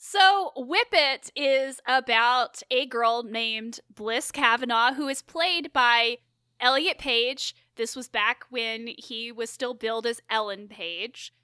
[0.00, 6.18] So, Whip It is about a girl named Bliss Kavanaugh who is played by
[6.60, 7.54] Elliot Page.
[7.74, 11.34] This was back when he was still billed as Ellen Page,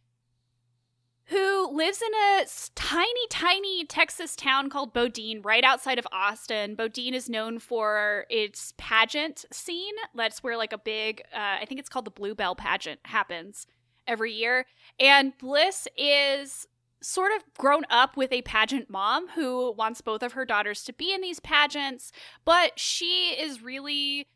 [1.27, 6.77] who lives in a tiny, tiny Texas town called Bodeen, right outside of Austin.
[6.77, 9.95] Bodeen is known for its pageant scene.
[10.15, 13.67] That's where, like, a big, uh, I think it's called the Bluebell pageant, happens
[14.07, 14.67] every year.
[15.01, 16.67] And Bliss is
[17.01, 20.93] sort of grown up with a pageant mom who wants both of her daughters to
[20.93, 22.13] be in these pageants,
[22.45, 24.27] but she is really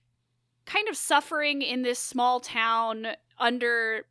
[0.66, 4.05] kind of suffering in this small town under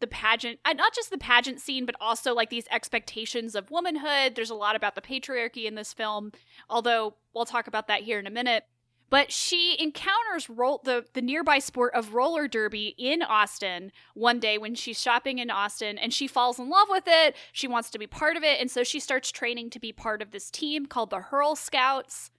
[0.00, 4.34] the pageant uh, not just the pageant scene but also like these expectations of womanhood
[4.34, 6.32] there's a lot about the patriarchy in this film
[6.68, 8.64] although we'll talk about that here in a minute
[9.08, 14.74] but she encounters the, the nearby sport of roller derby in Austin one day when
[14.74, 17.36] she's shopping in Austin and she falls in love with it.
[17.52, 18.60] She wants to be part of it.
[18.60, 22.30] And so she starts training to be part of this team called the Hurl Scouts.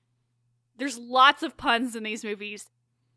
[0.75, 2.69] There's lots of puns in these movies.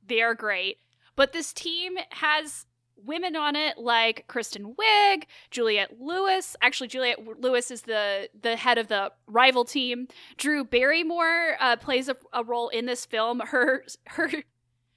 [0.06, 0.78] They are great.
[1.16, 2.66] But this team has
[3.04, 6.56] women on it like Kristen Wiig, Juliette Lewis.
[6.62, 10.08] Actually, Juliette Lewis is the the head of the rival team.
[10.36, 13.40] Drew Barrymore uh, plays a, a role in this film.
[13.40, 14.30] Her her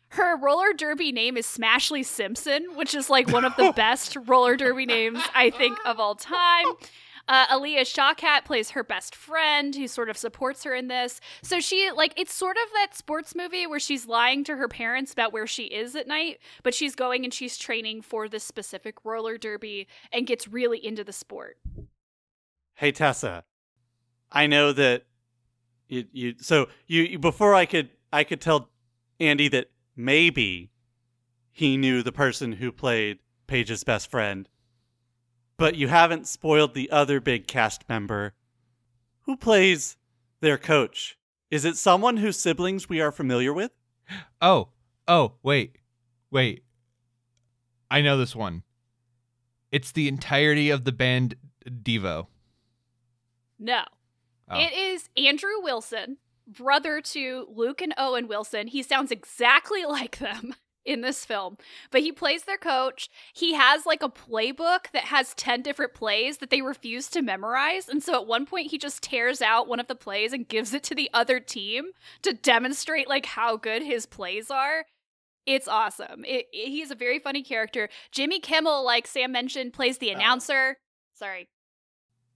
[0.10, 4.56] her roller derby name is Smashley Simpson, which is like one of the best roller
[4.56, 6.66] derby names I think of all time.
[7.28, 11.22] Uh, Alia Shawkat plays her best friend who sort of supports her in this.
[11.42, 15.14] So she, like, it's sort of that sports movie where she's lying to her parents
[15.14, 19.06] about where she is at night, but she's going and she's training for this specific
[19.06, 21.58] roller derby and gets really into the sport.
[22.76, 23.44] Hey Tessa,
[24.32, 25.06] I know that
[25.88, 28.70] you, you so you, you before I could I could tell
[29.20, 30.72] Andy that maybe
[31.52, 34.50] he knew the person who played Page's best friend,
[35.58, 38.34] but you haven't spoiled the other big cast member.
[39.22, 39.98] Who plays
[40.42, 41.18] their coach?
[41.50, 43.72] Is it someone whose siblings we are familiar with?
[44.42, 44.70] Oh,
[45.08, 45.78] oh, wait,
[46.32, 46.64] wait.
[47.90, 48.64] I know this one.
[49.72, 51.36] It's the entirety of the band
[51.66, 52.28] Devo.
[53.60, 53.84] No.
[54.50, 54.60] Oh.
[54.60, 58.68] It is Andrew Wilson, brother to Luke and Owen Wilson.
[58.68, 61.58] He sounds exactly like them in this film,
[61.92, 63.10] but he plays their coach.
[63.34, 67.88] He has like a playbook that has 10 different plays that they refuse to memorize.
[67.88, 70.74] And so at one point, he just tears out one of the plays and gives
[70.74, 71.92] it to the other team
[72.24, 74.86] to demonstrate like how good his plays are.
[75.46, 76.24] It's awesome.
[76.26, 77.90] It, it- he's a very funny character.
[78.12, 80.16] Jimmy Kimmel, like Sam mentioned, plays the Oh.
[80.16, 80.78] announcer.
[81.14, 81.48] Sorry.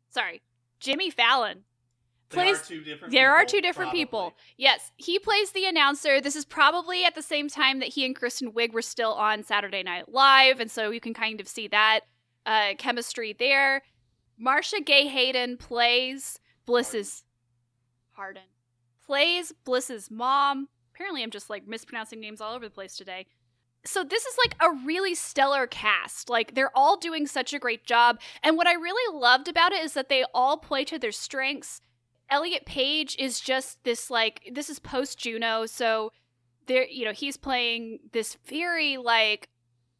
[0.09, 0.41] Sorry.
[0.79, 1.63] Jimmy Fallon
[2.29, 3.13] plays two different.
[3.13, 4.33] there are two different people.
[4.57, 6.19] Yes, he plays the announcer.
[6.19, 9.43] This is probably at the same time that he and Kristen Wiig were still on
[9.43, 12.01] Saturday Night Live, and so you can kind of see that
[12.45, 13.83] uh, chemistry there.
[14.37, 17.23] Marcia Gay Hayden plays Bliss's
[18.11, 18.43] Harden
[19.07, 20.67] plays Bliss's mom.
[20.93, 23.25] Apparently, I'm just like mispronouncing names all over the place today.
[23.85, 26.29] So this is like a really stellar cast.
[26.29, 28.19] Like they're all doing such a great job.
[28.43, 31.81] And what I really loved about it is that they all play to their strengths.
[32.29, 36.11] Elliot Page is just this like this is post Juno, so
[36.67, 39.49] there you know, he's playing this very like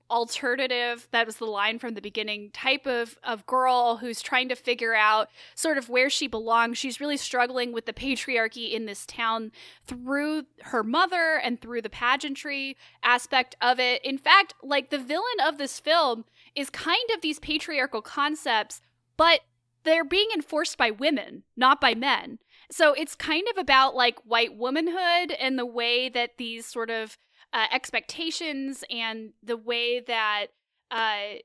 [0.09, 4.55] alternative that was the line from the beginning type of of girl who's trying to
[4.55, 6.77] figure out sort of where she belongs.
[6.77, 9.51] She's really struggling with the patriarchy in this town
[9.85, 14.03] through her mother and through the pageantry aspect of it.
[14.05, 18.81] In fact like the villain of this film is kind of these patriarchal concepts
[19.17, 19.41] but
[19.87, 24.55] they're being enforced by women not by men so it's kind of about like white
[24.55, 27.17] womanhood and the way that these sort of
[27.53, 30.47] uh, expectations and the way that
[30.91, 31.37] uh,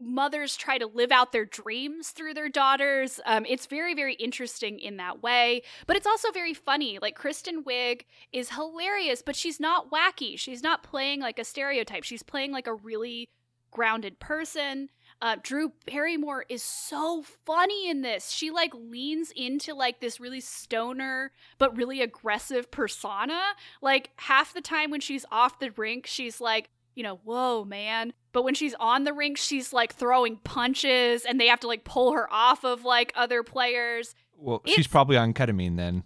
[0.00, 3.20] mothers try to live out their dreams through their daughters.
[3.26, 6.98] Um, it's very, very interesting in that way, but it's also very funny.
[7.00, 10.38] Like Kristen Wiig is hilarious, but she's not wacky.
[10.38, 12.04] She's not playing like a stereotype.
[12.04, 13.28] She's playing like a really
[13.70, 14.90] grounded person.
[15.22, 18.30] Uh, Drew Barrymore is so funny in this.
[18.30, 23.40] She like leans into like this really stoner but really aggressive persona.
[23.80, 28.12] Like half the time when she's off the rink, she's like, you know, whoa, man.
[28.32, 31.84] But when she's on the rink, she's like throwing punches and they have to like
[31.84, 34.16] pull her off of like other players.
[34.36, 36.02] Well, It's- she's probably on ketamine then.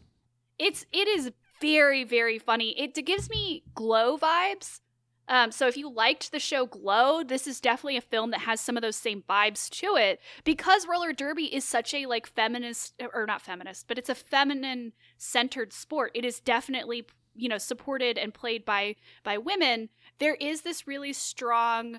[0.59, 2.79] It's it is very very funny.
[2.79, 4.81] It, it gives me glow vibes.
[5.29, 8.61] Um, so if you liked the show Glow, this is definitely a film that has
[8.61, 12.95] some of those same vibes to it because roller derby is such a like feminist
[13.13, 16.13] or not feminist, but it's a feminine centered sport.
[16.15, 19.89] It is definitely you know supported and played by by women.
[20.19, 21.99] There is this really strong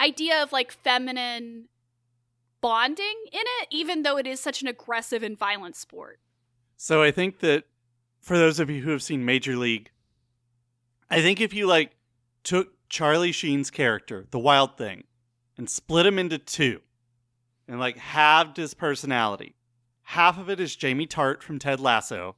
[0.00, 1.68] idea of like feminine
[2.60, 6.20] bonding in it, even though it is such an aggressive and violent sport.
[6.76, 7.64] So I think that
[8.20, 9.90] for those of you who have seen Major League,
[11.10, 11.92] I think if you like
[12.48, 15.04] took Charlie Sheen's character, the Wild Thing,
[15.58, 16.80] and split him into two,
[17.68, 19.54] and like halved his personality,
[20.04, 22.36] half of it is Jamie Tartt from Ted Lasso,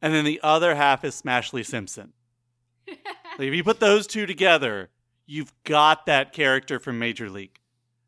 [0.00, 2.14] and then the other half is Smashley Simpson.
[3.38, 4.88] Like, if you put those two together,
[5.26, 7.60] you've got that character from Major League.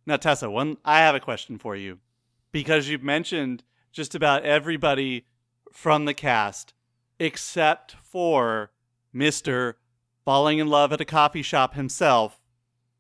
[0.07, 1.99] Now, Tessa, one I have a question for you
[2.51, 5.27] because you've mentioned just about everybody
[5.71, 6.73] from the cast
[7.21, 8.71] except for
[9.15, 9.75] Mr.
[10.29, 12.39] Falling in Love at a Coffee Shop himself,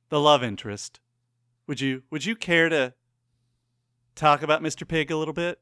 [0.08, 0.98] the love interest.
[1.66, 2.94] Would you would you care to
[4.14, 4.88] talk about Mr.
[4.88, 5.60] Pigg a little bit?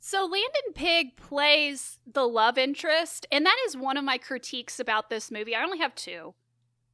[0.00, 5.08] So Landon Pigg plays the love interest, and that is one of my critiques about
[5.08, 5.54] this movie.
[5.54, 6.34] I only have two.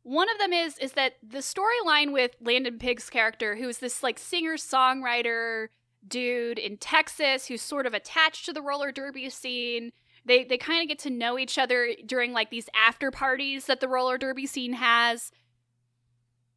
[0.05, 4.21] One of them is is that the storyline with Landon Pigg's character, who's this like
[4.21, 5.71] singer songwriter
[6.07, 9.91] dude in Texas who's sort of attached to the roller derby scene.
[10.25, 13.81] They they kind of get to know each other during like these after parties that
[13.81, 15.33] the roller derby scene has.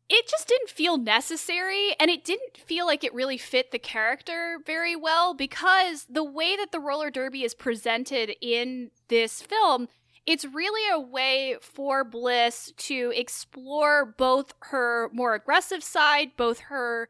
[0.08, 4.60] It just didn't feel necessary and it didn't feel like it really fit the character
[4.64, 9.88] very well because the way that the roller derby is presented in this film
[10.26, 17.10] it's really a way for Bliss to explore both her more aggressive side, both her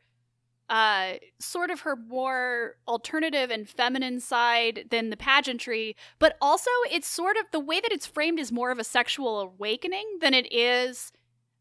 [0.69, 7.07] uh sort of her more alternative and feminine side than the pageantry, but also it's
[7.07, 10.51] sort of the way that it's framed is more of a sexual awakening than it
[10.51, 11.11] is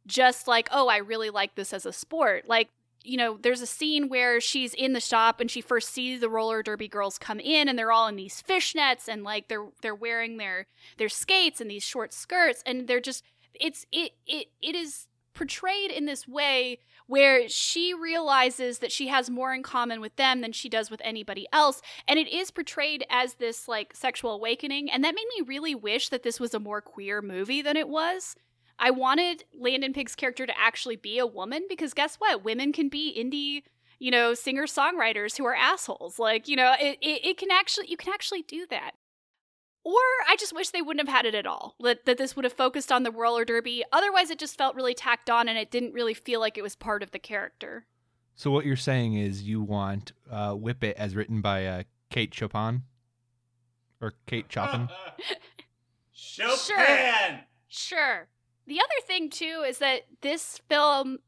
[0.07, 2.49] just like, oh, I really like this as a sport.
[2.49, 2.69] Like
[3.05, 6.29] you know, there's a scene where she's in the shop and she first sees the
[6.31, 9.95] roller derby girls come in and they're all in these fishnets and like they're they're
[9.95, 13.23] wearing their their skates and these short skirts and they're just
[13.55, 19.29] it's it it it is portrayed in this way where she realizes that she has
[19.29, 23.05] more in common with them than she does with anybody else and it is portrayed
[23.11, 26.61] as this like sexual awakening and that made me really wish that this was a
[26.61, 28.37] more queer movie than it was
[28.79, 32.44] I wanted Landon Pigg's character to actually be a woman because guess what?
[32.44, 33.63] Women can be indie,
[33.98, 36.19] you know, singer songwriters who are assholes.
[36.19, 38.92] Like, you know, it, it, it can actually, you can actually do that.
[39.85, 41.76] Or I just wish they wouldn't have had it at all.
[41.80, 43.85] That, that this would have focused on the roller derby.
[43.92, 46.74] Otherwise, it just felt really tacked on and it didn't really feel like it was
[46.74, 47.87] part of the character.
[48.35, 52.32] So what you're saying is you want uh, Whip It as written by uh, Kate
[52.32, 52.85] Chopin?
[54.00, 54.88] Or Kate Chopin?
[56.12, 56.56] Chopin.
[56.56, 57.40] Sure.
[57.68, 58.28] Sure.
[58.66, 61.18] The other thing too is that this film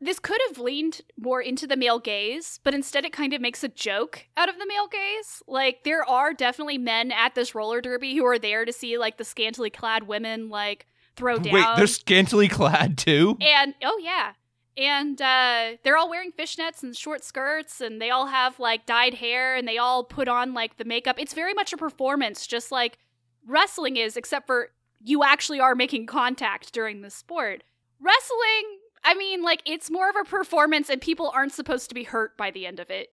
[0.00, 3.64] this could have leaned more into the male gaze, but instead it kind of makes
[3.64, 5.42] a joke out of the male gaze.
[5.46, 9.18] Like there are definitely men at this roller derby who are there to see like
[9.18, 10.86] the scantily clad women like
[11.16, 11.52] throw down.
[11.52, 13.36] Wait, they're scantily clad too?
[13.40, 14.32] and oh yeah.
[14.76, 19.14] And uh, they're all wearing fishnets and short skirts, and they all have like dyed
[19.14, 21.16] hair, and they all put on like the makeup.
[21.18, 22.96] It's very much a performance, just like
[23.44, 24.68] wrestling is, except for
[25.02, 27.64] you actually are making contact during the sport.
[28.00, 28.77] Wrestling,
[29.08, 32.36] I mean, like it's more of a performance, and people aren't supposed to be hurt
[32.36, 33.08] by the end of it.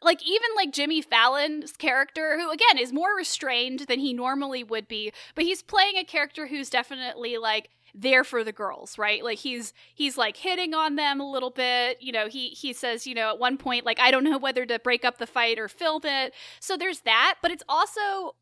[0.00, 4.88] Like even like Jimmy Fallon's character, who again is more restrained than he normally would
[4.88, 9.22] be, but he's playing a character who's definitely like there for the girls, right?
[9.22, 12.00] Like he's he's like hitting on them a little bit.
[12.00, 14.64] You know, he he says, you know, at one point like I don't know whether
[14.64, 16.32] to break up the fight or film it.
[16.60, 18.36] So there's that, but it's also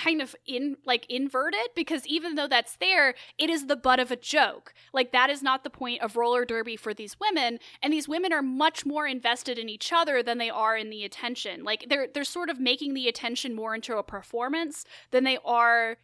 [0.00, 4.10] kind of in like inverted because even though that's there it is the butt of
[4.10, 4.72] a joke.
[4.94, 8.32] Like that is not the point of roller derby for these women and these women
[8.32, 11.64] are much more invested in each other than they are in the attention.
[11.64, 15.98] Like they're they're sort of making the attention more into a performance than they are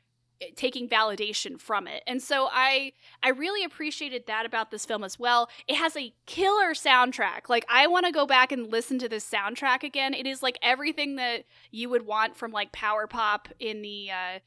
[0.54, 2.02] taking validation from it.
[2.06, 5.48] And so I I really appreciated that about this film as well.
[5.66, 7.48] It has a killer soundtrack.
[7.48, 10.14] Like I want to go back and listen to this soundtrack again.
[10.14, 14.38] It is like everything that you would want from like power pop in the uh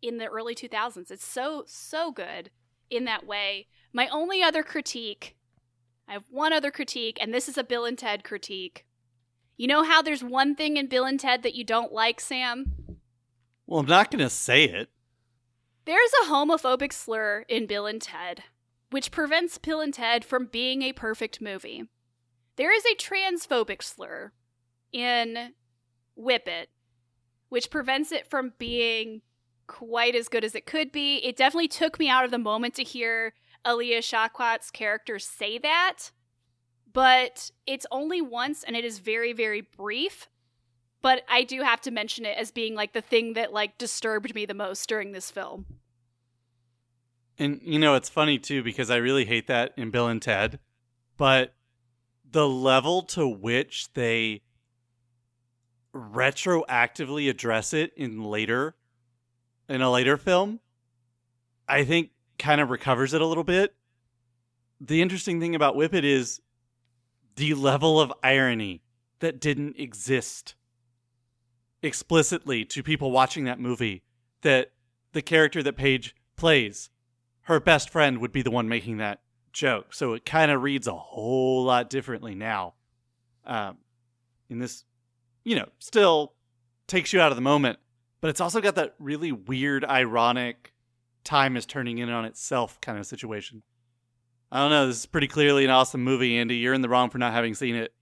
[0.00, 1.10] in the early 2000s.
[1.10, 2.50] It's so so good
[2.90, 3.66] in that way.
[3.92, 5.36] My only other critique
[6.08, 8.84] I have one other critique and this is a Bill and Ted critique.
[9.56, 12.81] You know how there's one thing in Bill and Ted that you don't like, Sam?
[13.66, 14.88] Well, I'm not going to say it.
[15.84, 18.44] There's a homophobic slur in Bill and Ted,
[18.90, 21.84] which prevents Bill and Ted from being a perfect movie.
[22.56, 24.32] There is a transphobic slur
[24.92, 25.54] in
[26.14, 26.68] Whip It,
[27.48, 29.22] which prevents it from being
[29.66, 31.16] quite as good as it could be.
[31.16, 33.32] It definitely took me out of the moment to hear
[33.66, 36.10] Alia Shawkat's character say that,
[36.92, 40.28] but it's only once and it is very, very brief
[41.02, 44.34] but I do have to mention it as being like the thing that like disturbed
[44.34, 45.66] me the most during this film.
[47.38, 50.60] And you know, it's funny too because I really hate that in Bill and Ted,
[51.16, 51.54] but
[52.30, 54.42] the level to which they
[55.94, 58.76] retroactively address it in later
[59.68, 60.60] in a later film,
[61.68, 63.74] I think kind of recovers it a little bit.
[64.80, 66.40] The interesting thing about Whip It is
[67.36, 68.82] the level of irony
[69.20, 70.54] that didn't exist
[71.82, 74.02] explicitly to people watching that movie
[74.42, 74.72] that
[75.12, 76.90] the character that Page plays,
[77.42, 79.20] her best friend would be the one making that
[79.52, 79.92] joke.
[79.92, 82.74] So it kind of reads a whole lot differently now.
[83.44, 83.78] Um,
[84.48, 84.84] in this,
[85.44, 86.34] you know, still
[86.86, 87.78] takes you out of the moment,
[88.20, 90.72] but it's also got that really weird, ironic,
[91.24, 93.62] time is turning in on itself kind of situation.
[94.50, 94.86] I don't know.
[94.86, 96.56] This is pretty clearly an awesome movie, Andy.
[96.56, 97.92] You're in the wrong for not having seen it.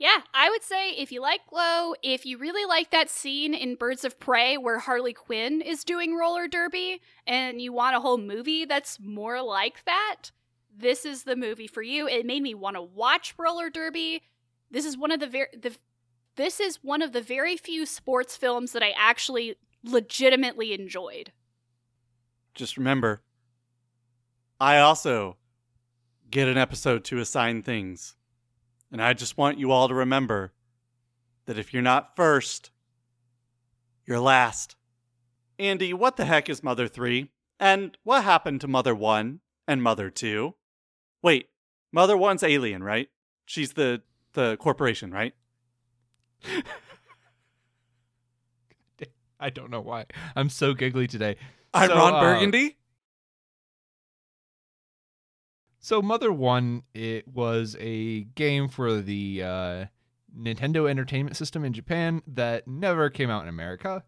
[0.00, 3.74] Yeah, I would say if you like Glow, if you really like that scene in
[3.74, 8.16] Birds of Prey where Harley Quinn is doing roller derby and you want a whole
[8.16, 10.30] movie that's more like that,
[10.74, 12.08] this is the movie for you.
[12.08, 14.22] It made me want to watch roller derby.
[14.70, 15.76] This is one of the very the
[16.36, 21.32] this is one of the very few sports films that I actually legitimately enjoyed.
[22.54, 23.20] Just remember
[24.58, 25.36] I also
[26.30, 28.16] get an episode to assign things.
[28.92, 30.52] And I just want you all to remember
[31.46, 32.70] that if you're not first,
[34.04, 34.76] you're last.
[35.58, 37.30] Andy, what the heck is Mother 3?
[37.58, 40.54] And what happened to Mother 1 and Mother 2?
[41.22, 41.50] Wait,
[41.92, 43.08] Mother 1's alien, right?
[43.44, 45.34] She's the the corporation, right?
[49.40, 50.04] I don't know why.
[50.36, 51.36] I'm so giggly today.
[51.72, 52.76] I'm So, Ron uh, Burgundy.
[55.82, 59.84] So Mother One, it was a game for the uh,
[60.38, 64.04] Nintendo Entertainment System in Japan that never came out in America.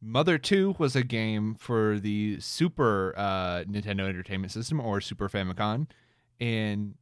[0.00, 5.88] Mother Two was a game for the Super uh, Nintendo Entertainment System or Super Famicom
[6.38, 6.94] in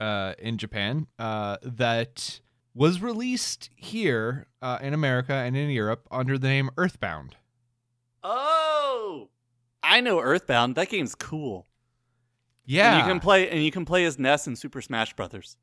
[0.00, 2.40] uh, in Japan uh, that
[2.74, 7.36] was released here uh, in America and in Europe under the name Earthbound.
[8.22, 9.28] Oh,
[9.82, 10.76] I know Earthbound.
[10.76, 11.66] That game's cool.
[12.66, 15.56] Yeah, And you can play and you can play as Ness in Super Smash Brothers.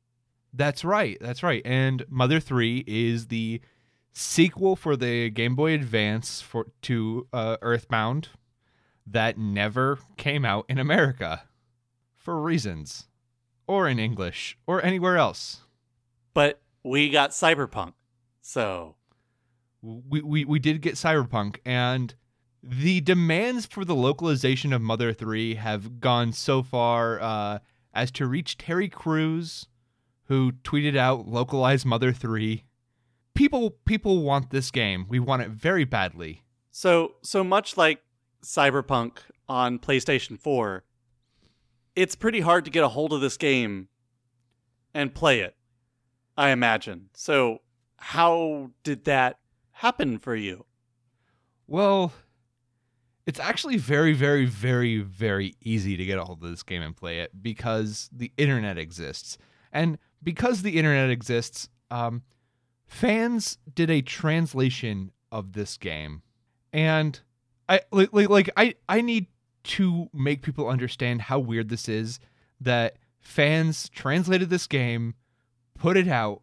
[0.52, 1.18] That's right.
[1.20, 1.62] That's right.
[1.64, 3.60] And Mother 3 is the
[4.12, 8.28] sequel for the Game Boy Advance for to uh, Earthbound
[9.06, 11.42] that never came out in America
[12.16, 13.08] for reasons
[13.66, 15.62] or in English or anywhere else.
[16.32, 17.92] But we got Cyberpunk.
[18.40, 18.94] So,
[19.82, 22.14] We we we did get Cyberpunk and
[22.66, 27.58] the demands for the localization of Mother 3 have gone so far uh,
[27.92, 29.66] as to reach Terry Crews,
[30.24, 32.64] who tweeted out localize Mother 3.
[33.34, 35.06] People people want this game.
[35.08, 36.44] We want it very badly.
[36.70, 38.00] So so much like
[38.42, 40.84] Cyberpunk on PlayStation 4,
[41.94, 43.88] it's pretty hard to get a hold of this game
[44.94, 45.54] and play it.
[46.36, 47.10] I imagine.
[47.14, 47.58] So
[47.96, 49.38] how did that
[49.72, 50.64] happen for you?
[51.66, 52.12] Well,
[53.26, 56.96] it's actually very, very, very, very easy to get a hold of this game and
[56.96, 59.38] play it because the internet exists.
[59.72, 62.22] And because the internet exists, um,
[62.86, 66.22] fans did a translation of this game.
[66.72, 67.18] And
[67.68, 69.26] I like, like I, I need
[69.64, 72.20] to make people understand how weird this is
[72.60, 75.14] that fans translated this game,
[75.78, 76.42] put it out,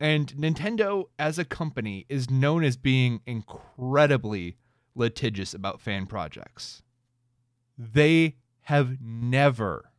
[0.00, 4.56] and Nintendo as a company is known as being incredibly
[4.94, 6.82] litigious about fan projects.
[7.76, 9.90] They have never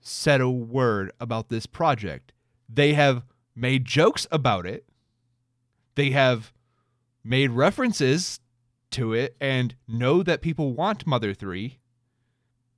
[0.00, 2.32] said a word about this project.
[2.68, 4.84] They have made jokes about it.
[5.94, 6.52] They have
[7.24, 8.40] made references
[8.92, 11.78] to it and know that people want Mother 3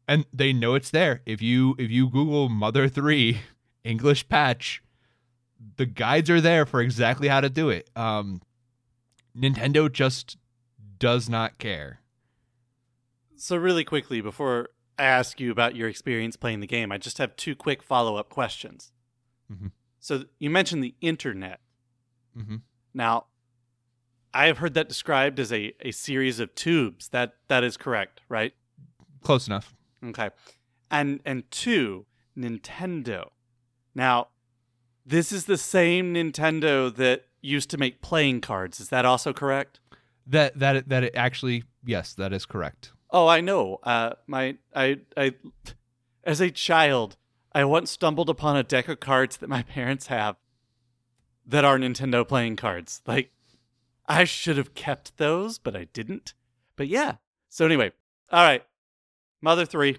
[0.08, 1.20] and they know it's there.
[1.24, 3.40] If you if you google Mother 3
[3.84, 4.82] English patch,
[5.76, 7.88] the guides are there for exactly how to do it.
[7.94, 8.42] Um
[9.36, 10.36] Nintendo just
[11.00, 12.00] does not care.
[13.34, 17.18] So really quickly before I ask you about your experience playing the game, I just
[17.18, 18.92] have two quick follow-up questions.
[19.50, 19.72] Mhm.
[19.98, 21.60] So you mentioned the internet.
[22.36, 22.56] Mm-hmm.
[22.94, 23.26] Now,
[24.32, 27.08] I have heard that described as a, a series of tubes.
[27.08, 28.52] That that is correct, right?
[29.22, 29.74] Close enough.
[30.04, 30.30] Okay.
[30.90, 33.30] And and two, Nintendo.
[33.94, 34.28] Now,
[35.04, 38.80] this is the same Nintendo that used to make playing cards.
[38.80, 39.79] Is that also correct?
[40.30, 42.92] That that that it actually yes, that is correct.
[43.10, 43.78] Oh, I know.
[43.82, 45.34] Uh, my I I
[46.24, 47.16] as a child,
[47.52, 50.36] I once stumbled upon a deck of cards that my parents have
[51.44, 53.02] that are Nintendo playing cards.
[53.06, 53.32] Like
[54.06, 56.34] I should have kept those, but I didn't.
[56.76, 57.16] But yeah.
[57.48, 57.90] So anyway,
[58.30, 58.64] all right.
[59.42, 59.98] Mother 3.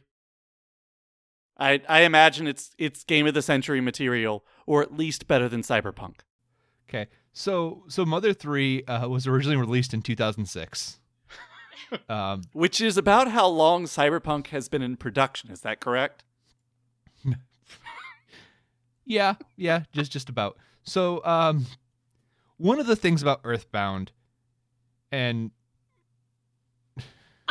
[1.57, 5.61] I I imagine it's it's game of the century material or at least better than
[5.61, 6.21] Cyberpunk.
[6.87, 7.07] Okay.
[7.33, 10.97] So so Mother 3 uh, was originally released in 2006.
[12.09, 16.23] um Which is about how long Cyberpunk has been in production, is that correct?
[19.05, 20.57] Yeah, yeah, just just about.
[20.83, 21.65] So, um,
[22.57, 24.11] one of the things about Earthbound,
[25.11, 25.51] and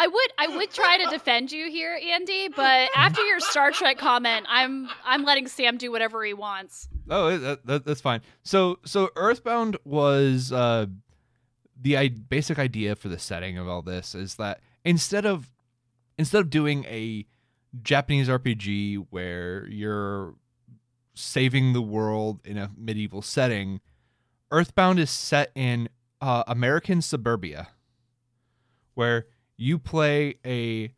[0.01, 3.99] I would I would try to defend you here, Andy, but after your Star Trek
[3.99, 6.89] comment, I'm I'm letting Sam do whatever he wants.
[7.11, 8.23] oh, that, that, that's fine.
[8.43, 10.87] So, so Earthbound was uh,
[11.79, 15.51] the I- basic idea for the setting of all this is that instead of
[16.17, 17.27] instead of doing a
[17.83, 20.35] Japanese RPG where you're
[21.13, 23.83] saving the world in a medieval setting,
[24.51, 25.91] Earthbound is set in
[26.23, 27.69] uh, American suburbia,
[28.95, 29.27] where
[29.61, 30.93] you play a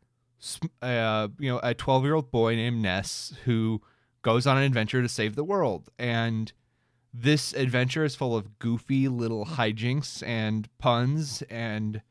[1.39, 3.81] you know a 12 year old boy named Ness who
[4.21, 5.89] goes on an adventure to save the world.
[5.99, 6.51] And
[7.13, 12.01] this adventure is full of goofy little hijinks and puns and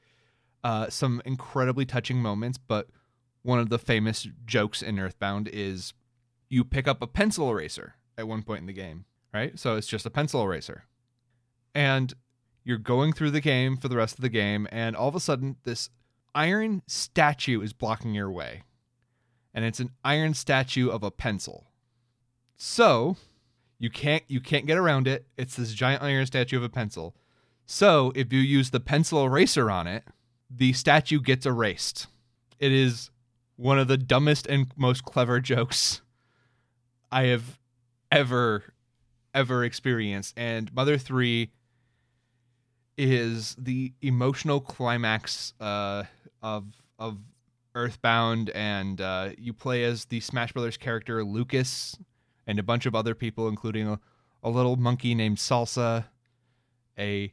[0.62, 2.59] uh, some incredibly touching moments.
[2.59, 2.88] But
[3.42, 5.94] one of the famous jokes in earthbound is
[6.48, 9.59] you pick up a pencil eraser at one point in the game right?
[9.59, 10.84] So it's just a pencil eraser.
[11.74, 12.12] And
[12.64, 15.20] you're going through the game for the rest of the game and all of a
[15.20, 15.90] sudden this
[16.35, 18.62] iron statue is blocking your way
[19.55, 21.66] and it's an iron statue of a pencil.
[22.57, 23.16] So
[23.78, 25.26] you can't you can't get around it.
[25.37, 27.14] It's this giant iron statue of a pencil.
[27.66, 30.05] So if you use the pencil eraser on it
[30.55, 32.07] the statue gets erased.
[32.59, 33.11] It is
[33.57, 36.01] one of the dumbest and most clever jokes
[37.11, 37.59] i have
[38.11, 38.74] ever
[39.35, 40.35] ever experienced.
[40.37, 41.51] And mother 3
[42.99, 46.05] is the emotional climax uh,
[46.43, 46.66] of
[46.99, 47.18] of
[47.74, 51.97] Earthbound, and uh, you play as the Smash Brothers character Lucas
[52.47, 54.01] and a bunch of other people, including a,
[54.43, 56.07] a little monkey named Salsa,
[56.99, 57.32] a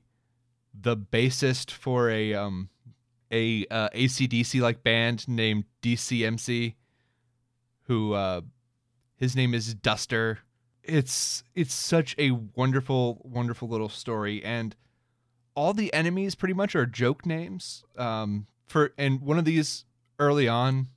[0.74, 2.70] the bassist for a um
[3.32, 6.76] a uh, ACDC like band named DCMC,
[7.84, 8.42] who uh,
[9.18, 10.40] his name is Duster.
[10.84, 14.76] It's it's such a wonderful wonderful little story and
[15.56, 17.84] all the enemies pretty much are joke names.
[17.98, 19.86] Um, for and one of these
[20.20, 20.88] early on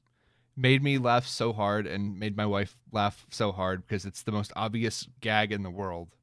[0.56, 4.32] made me laugh so hard and made my wife laugh so hard because it's the
[4.32, 6.14] most obvious gag in the world.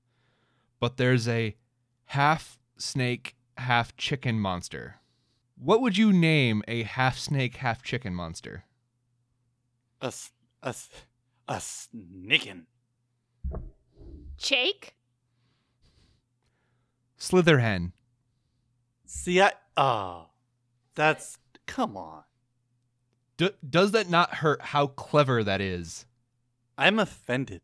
[0.80, 1.58] But there's a
[2.06, 5.02] half snake, half chicken monster
[5.58, 8.64] What would you name a half snake, half chicken monster?
[10.02, 10.14] A
[10.64, 10.76] a
[11.48, 12.68] a snicken.
[14.38, 14.96] Jake?
[17.20, 17.92] Slitherhen.
[19.06, 20.29] See, I oh,
[21.00, 22.24] that's come on.
[23.38, 26.06] D- does that not hurt how clever that is?
[26.78, 27.62] I'm offended.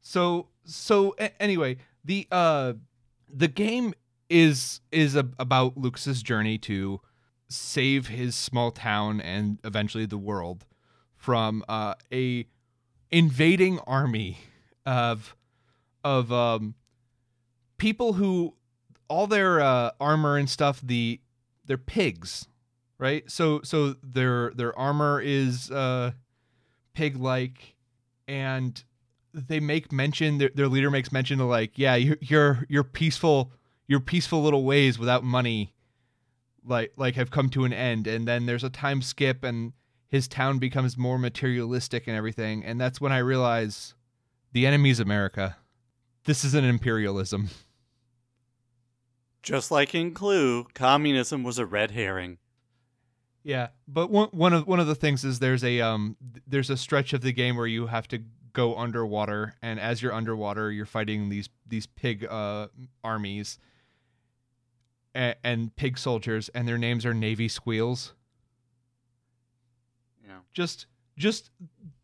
[0.00, 2.74] So so a- anyway, the uh
[3.28, 3.92] the game
[4.30, 7.00] is is a, about Lucas's journey to
[7.48, 10.64] save his small town and eventually the world
[11.16, 12.46] from uh a
[13.10, 14.38] invading army
[14.86, 15.34] of
[16.04, 16.76] of um
[17.78, 18.54] people who
[19.08, 21.20] all their uh armor and stuff the
[21.66, 22.46] they're pigs
[22.98, 23.30] right?
[23.30, 26.12] So so their their armor is uh
[26.94, 27.74] pig like
[28.28, 28.82] and
[29.34, 33.52] they make mention their, their leader makes mention of like yeah your your your peaceful
[33.86, 35.74] your peaceful little ways without money
[36.64, 38.06] like like have come to an end.
[38.06, 39.72] And then there's a time skip and
[40.08, 43.94] his town becomes more materialistic and everything and that's when i realize
[44.52, 45.56] the enemy's america.
[46.24, 47.50] This is an imperialism
[49.44, 52.38] Just like in Clue, communism was a red herring.
[53.42, 56.16] Yeah, but one one of one of the things is there's a um
[56.46, 58.22] there's a stretch of the game where you have to
[58.54, 62.68] go underwater, and as you're underwater, you're fighting these these pig uh
[63.04, 63.58] armies
[65.14, 68.14] and, and pig soldiers, and their names are Navy Squeals.
[70.26, 70.38] Yeah.
[70.54, 70.86] Just
[71.18, 71.50] just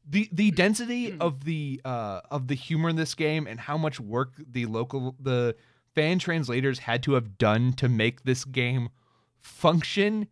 [0.06, 3.98] the the density of the uh of the humor in this game and how much
[3.98, 5.56] work the local the
[5.94, 8.90] fan translators had to have done to make this game
[9.38, 10.28] function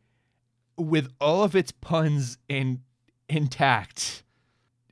[0.76, 2.82] with all of its puns in
[3.28, 4.22] intact.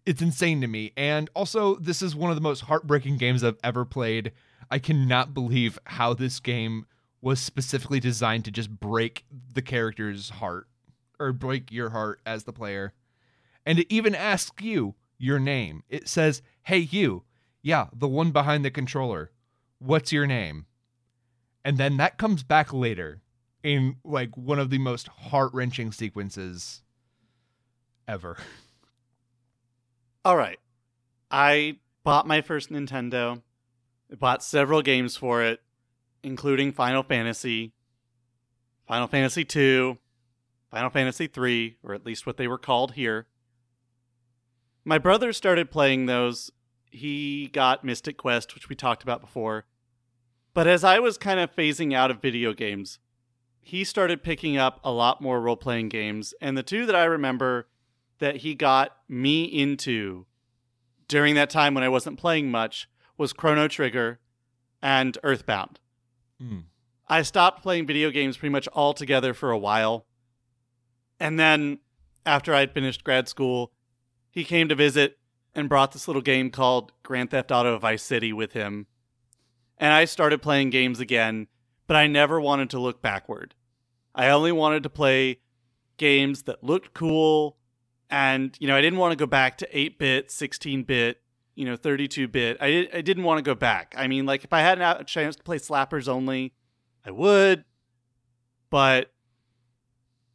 [0.05, 0.93] It's insane to me.
[0.97, 4.33] And also, this is one of the most heartbreaking games I've ever played.
[4.71, 6.87] I cannot believe how this game
[7.21, 10.69] was specifically designed to just break the character's heart
[11.19, 12.93] or break your heart as the player.
[13.65, 15.83] And it even asks you your name.
[15.89, 17.25] It says, Hey, you.
[17.63, 19.33] Yeah, the one behind the controller.
[19.79, 20.67] What's your name?
[21.65, 23.23] And then that comes back later
[23.63, 26.83] in like one of the most heart wrenching sequences
[28.07, 28.37] ever.
[30.25, 30.59] All right.
[31.31, 33.43] I bought my first Nintendo.
[34.19, 35.61] Bought several games for it,
[36.23, 37.73] including Final Fantasy,
[38.87, 39.99] Final Fantasy 2,
[40.71, 43.27] Final Fantasy 3, or at least what they were called here.
[44.85, 46.53] My brother started playing those.
[46.97, 49.67] He got Mystic Quest, which we talked about before.
[50.55, 52.99] But as I was kind of phasing out of video games,
[53.61, 56.33] he started picking up a lot more role playing games.
[56.41, 57.69] And the two that I remember
[58.19, 60.25] that he got me into
[61.09, 62.89] during that time when I wasn't playing much
[63.19, 64.19] was Chrono Trigger
[64.81, 65.81] and Earthbound.
[66.43, 66.65] Mm.
[67.09, 70.07] I stopped playing video games pretty much altogether for a while.
[71.21, 71.81] And then
[72.25, 73.73] after I'd finished grad school,
[74.31, 75.19] he came to visit
[75.57, 78.87] and brought this little game called Grand Theft Auto Vice City with him.
[79.79, 81.49] And I started playing games again,
[81.87, 83.55] but I never wanted to look backward.
[84.15, 85.41] I only wanted to play
[85.97, 87.57] games that looked cool
[88.09, 91.21] and you know, I didn't want to go back to 8-bit, 16-bit,
[91.57, 92.59] you know, 32-bit.
[92.61, 93.95] I did, I didn't want to go back.
[93.97, 96.53] I mean, like if I had a chance to play slappers only,
[97.05, 97.65] I would.
[98.71, 99.11] But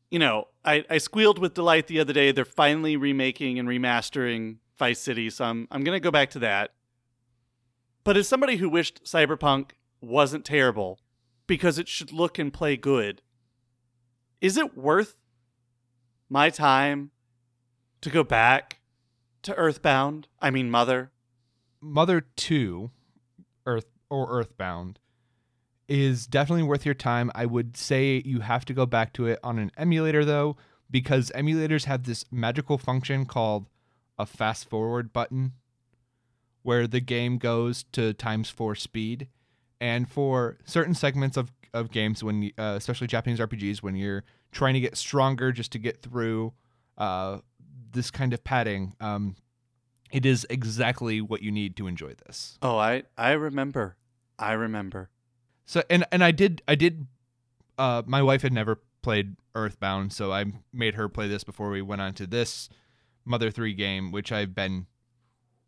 [0.09, 2.31] you know, I, I squealed with delight the other day.
[2.31, 6.71] They're finally remaking and remastering Vice City, so I'm I'm gonna go back to that.
[8.03, 10.99] But as somebody who wished Cyberpunk wasn't terrible
[11.45, 13.21] because it should look and play good,
[14.41, 15.17] is it worth
[16.29, 17.11] my time
[18.01, 18.79] to go back
[19.43, 20.27] to Earthbound?
[20.41, 21.11] I mean, Mother.
[21.79, 22.89] Mother 2
[23.67, 24.97] Earth or Earthbound
[25.87, 27.29] is definitely worth your time.
[27.35, 30.57] I would say you have to go back to it on an emulator though
[30.89, 33.67] because emulators have this magical function called
[34.21, 35.53] a fast forward button
[36.63, 39.27] where the game goes to times 4 speed
[39.79, 44.73] and for certain segments of of games when uh, especially Japanese RPGs when you're trying
[44.73, 46.53] to get stronger just to get through
[46.97, 47.39] uh,
[47.93, 49.35] this kind of padding um,
[50.11, 52.57] it is exactly what you need to enjoy this.
[52.61, 53.95] Oh, I I remember.
[54.37, 55.09] I remember.
[55.65, 57.07] So and and I did I did
[57.77, 61.81] uh my wife had never played Earthbound, so I made her play this before we
[61.81, 62.69] went on to this
[63.25, 64.87] Mother 3 game, which I've been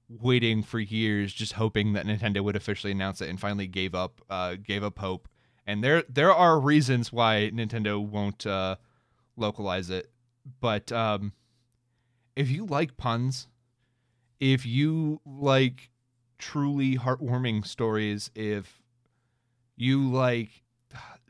[0.10, 4.22] waiting for years just hoping that Nintendo would officially announce it and finally gave up
[4.30, 5.28] uh gave up hope.
[5.66, 8.76] And there there are reasons why Nintendo won't uh
[9.38, 10.12] localize it.
[10.60, 11.34] But um
[12.36, 13.48] if you like puns,
[14.40, 15.90] if you like
[16.38, 18.82] truly heartwarming stories, if
[19.76, 20.64] you like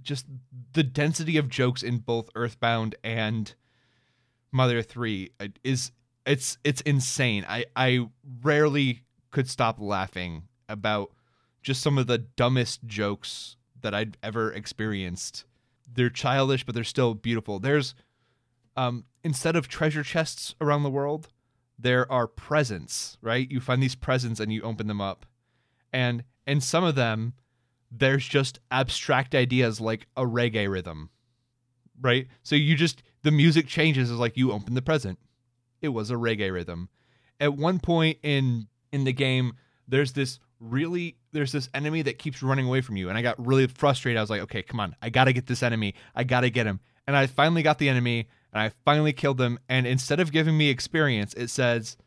[0.01, 0.25] just
[0.73, 3.53] the density of jokes in both Earthbound and
[4.51, 5.91] Mother 3 uh, is
[6.25, 7.45] it's it's insane.
[7.47, 8.07] I I
[8.41, 11.11] rarely could stop laughing about
[11.61, 15.45] just some of the dumbest jokes that I'd ever experienced.
[15.91, 17.59] They're childish, but they're still beautiful.
[17.59, 17.95] There's
[18.75, 21.29] um instead of treasure chests around the world,
[21.77, 23.49] there are presents, right?
[23.49, 25.25] You find these presents and you open them up.
[25.91, 27.33] And in some of them,
[27.91, 31.09] there's just abstract ideas like a reggae rhythm,
[32.01, 32.27] right?
[32.41, 35.19] So you just, the music changes as like you open the present.
[35.83, 36.89] It was a reggae rhythm.
[37.39, 39.53] At one point in in the game,
[39.87, 43.45] there's this really there's this enemy that keeps running away from you and i got
[43.45, 44.17] really frustrated.
[44.17, 44.95] I was like okay come on.
[45.01, 45.93] I gotta get this enemy.
[46.15, 46.79] I gotta get him.
[47.05, 50.57] And i finally got the enemy and i finally killed them and instead of giving
[50.57, 51.97] me experience it says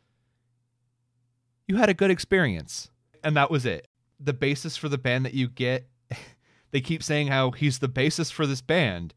[1.67, 2.89] you had a good experience.
[3.23, 3.87] And that was it.
[4.19, 5.87] The basis for the band that you get
[6.71, 9.13] they keep saying how he's the basis for this band.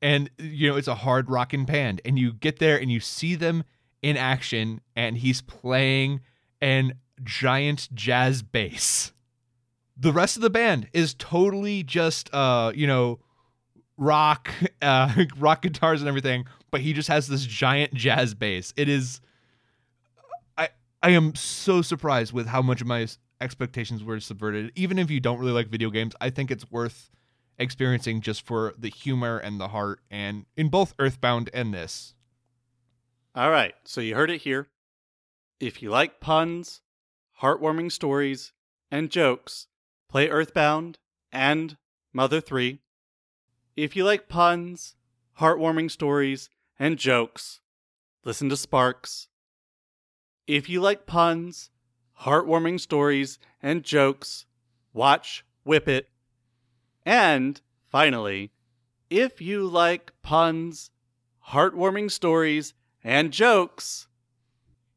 [0.00, 3.34] And you know it's a hard rocking band and you get there and you see
[3.34, 3.64] them
[4.02, 6.20] in action and he's playing
[6.60, 9.12] an giant jazz bass.
[9.96, 13.18] The rest of the band is totally just uh you know
[13.96, 14.50] rock
[14.82, 18.72] uh rock guitars and everything but he just has this giant jazz bass.
[18.76, 19.20] It is
[20.56, 20.68] i
[21.02, 23.06] i am so surprised with how much of my
[23.40, 24.72] expectations were subverted.
[24.74, 27.10] Even if you don't really like video games i think it's worth
[27.58, 32.14] experiencing just for the humor and the heart and in both earthbound and this
[33.38, 34.66] All right, so you heard it here.
[35.60, 36.80] If you like puns,
[37.40, 38.52] heartwarming stories,
[38.90, 39.68] and jokes,
[40.08, 40.98] play Earthbound
[41.30, 41.76] and
[42.12, 42.80] Mother 3.
[43.76, 44.96] If you like puns,
[45.38, 47.60] heartwarming stories, and jokes,
[48.24, 49.28] listen to Sparks.
[50.48, 51.70] If you like puns,
[52.22, 54.46] heartwarming stories, and jokes,
[54.92, 56.08] watch Whip It.
[57.06, 58.50] And finally,
[59.08, 60.90] if you like puns,
[61.50, 64.08] heartwarming stories, and jokes,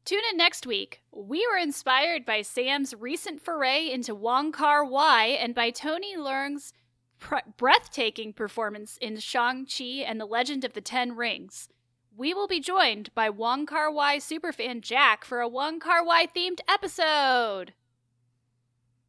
[0.04, 1.00] Tune in next week.
[1.12, 6.72] We were inspired by Sam's recent foray into Wong Kar Wai and by Tony Leung's
[7.20, 11.68] pr- breathtaking performance in Shang-Chi and the Legend of the Ten Rings.
[12.16, 16.26] We will be joined by Wong Kar Wai superfan Jack for a Wong Kar Wai
[16.26, 17.72] themed episode.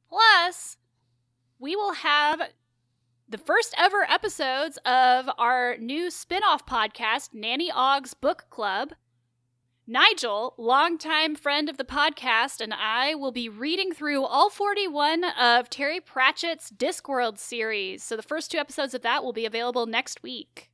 [0.08, 0.78] Plus,
[1.58, 2.50] we will have
[3.34, 8.94] the first ever episodes of our new spin-off podcast, Nanny Ogg's Book Club.
[9.88, 15.68] Nigel, longtime friend of the podcast, and I will be reading through all 41 of
[15.72, 18.04] Terry Pratchett's Discworld series.
[18.04, 20.70] So the first two episodes of that will be available next week.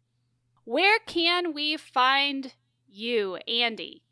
[0.65, 2.55] Where can we find
[2.89, 4.03] you, Andy?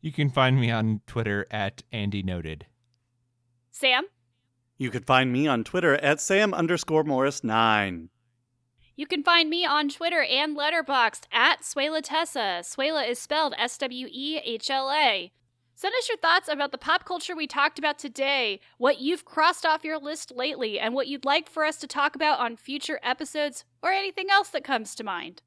[0.00, 2.66] you can find me on twitter at andy noted
[3.72, 4.04] Sam?
[4.80, 8.10] You can find me on Twitter at Sam underscore Morris 9.
[8.94, 12.60] You can find me on Twitter and Letterboxd at Swehla Tessa.
[12.62, 15.32] Swehla is spelled S W E H L A.
[15.74, 19.66] Send us your thoughts about the pop culture we talked about today, what you've crossed
[19.66, 23.00] off your list lately, and what you'd like for us to talk about on future
[23.02, 25.42] episodes, or anything else that comes to mind.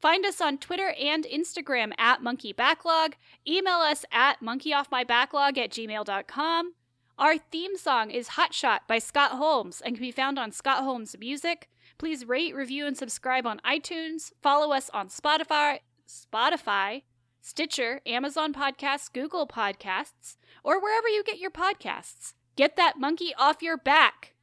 [0.00, 3.14] Find us on Twitter and Instagram at Monkey Backlog.
[3.48, 6.74] Email us at monkeyoffmybacklog at gmail.com.
[7.16, 10.82] Our theme song is Hot Shot by Scott Holmes and can be found on Scott
[10.82, 11.68] Holmes Music.
[11.96, 14.32] Please rate, review, and subscribe on iTunes.
[14.42, 17.02] Follow us on Spotify, Spotify,
[17.40, 22.34] Stitcher, Amazon Podcasts, Google Podcasts, or wherever you get your podcasts.
[22.56, 24.33] Get that monkey off your back.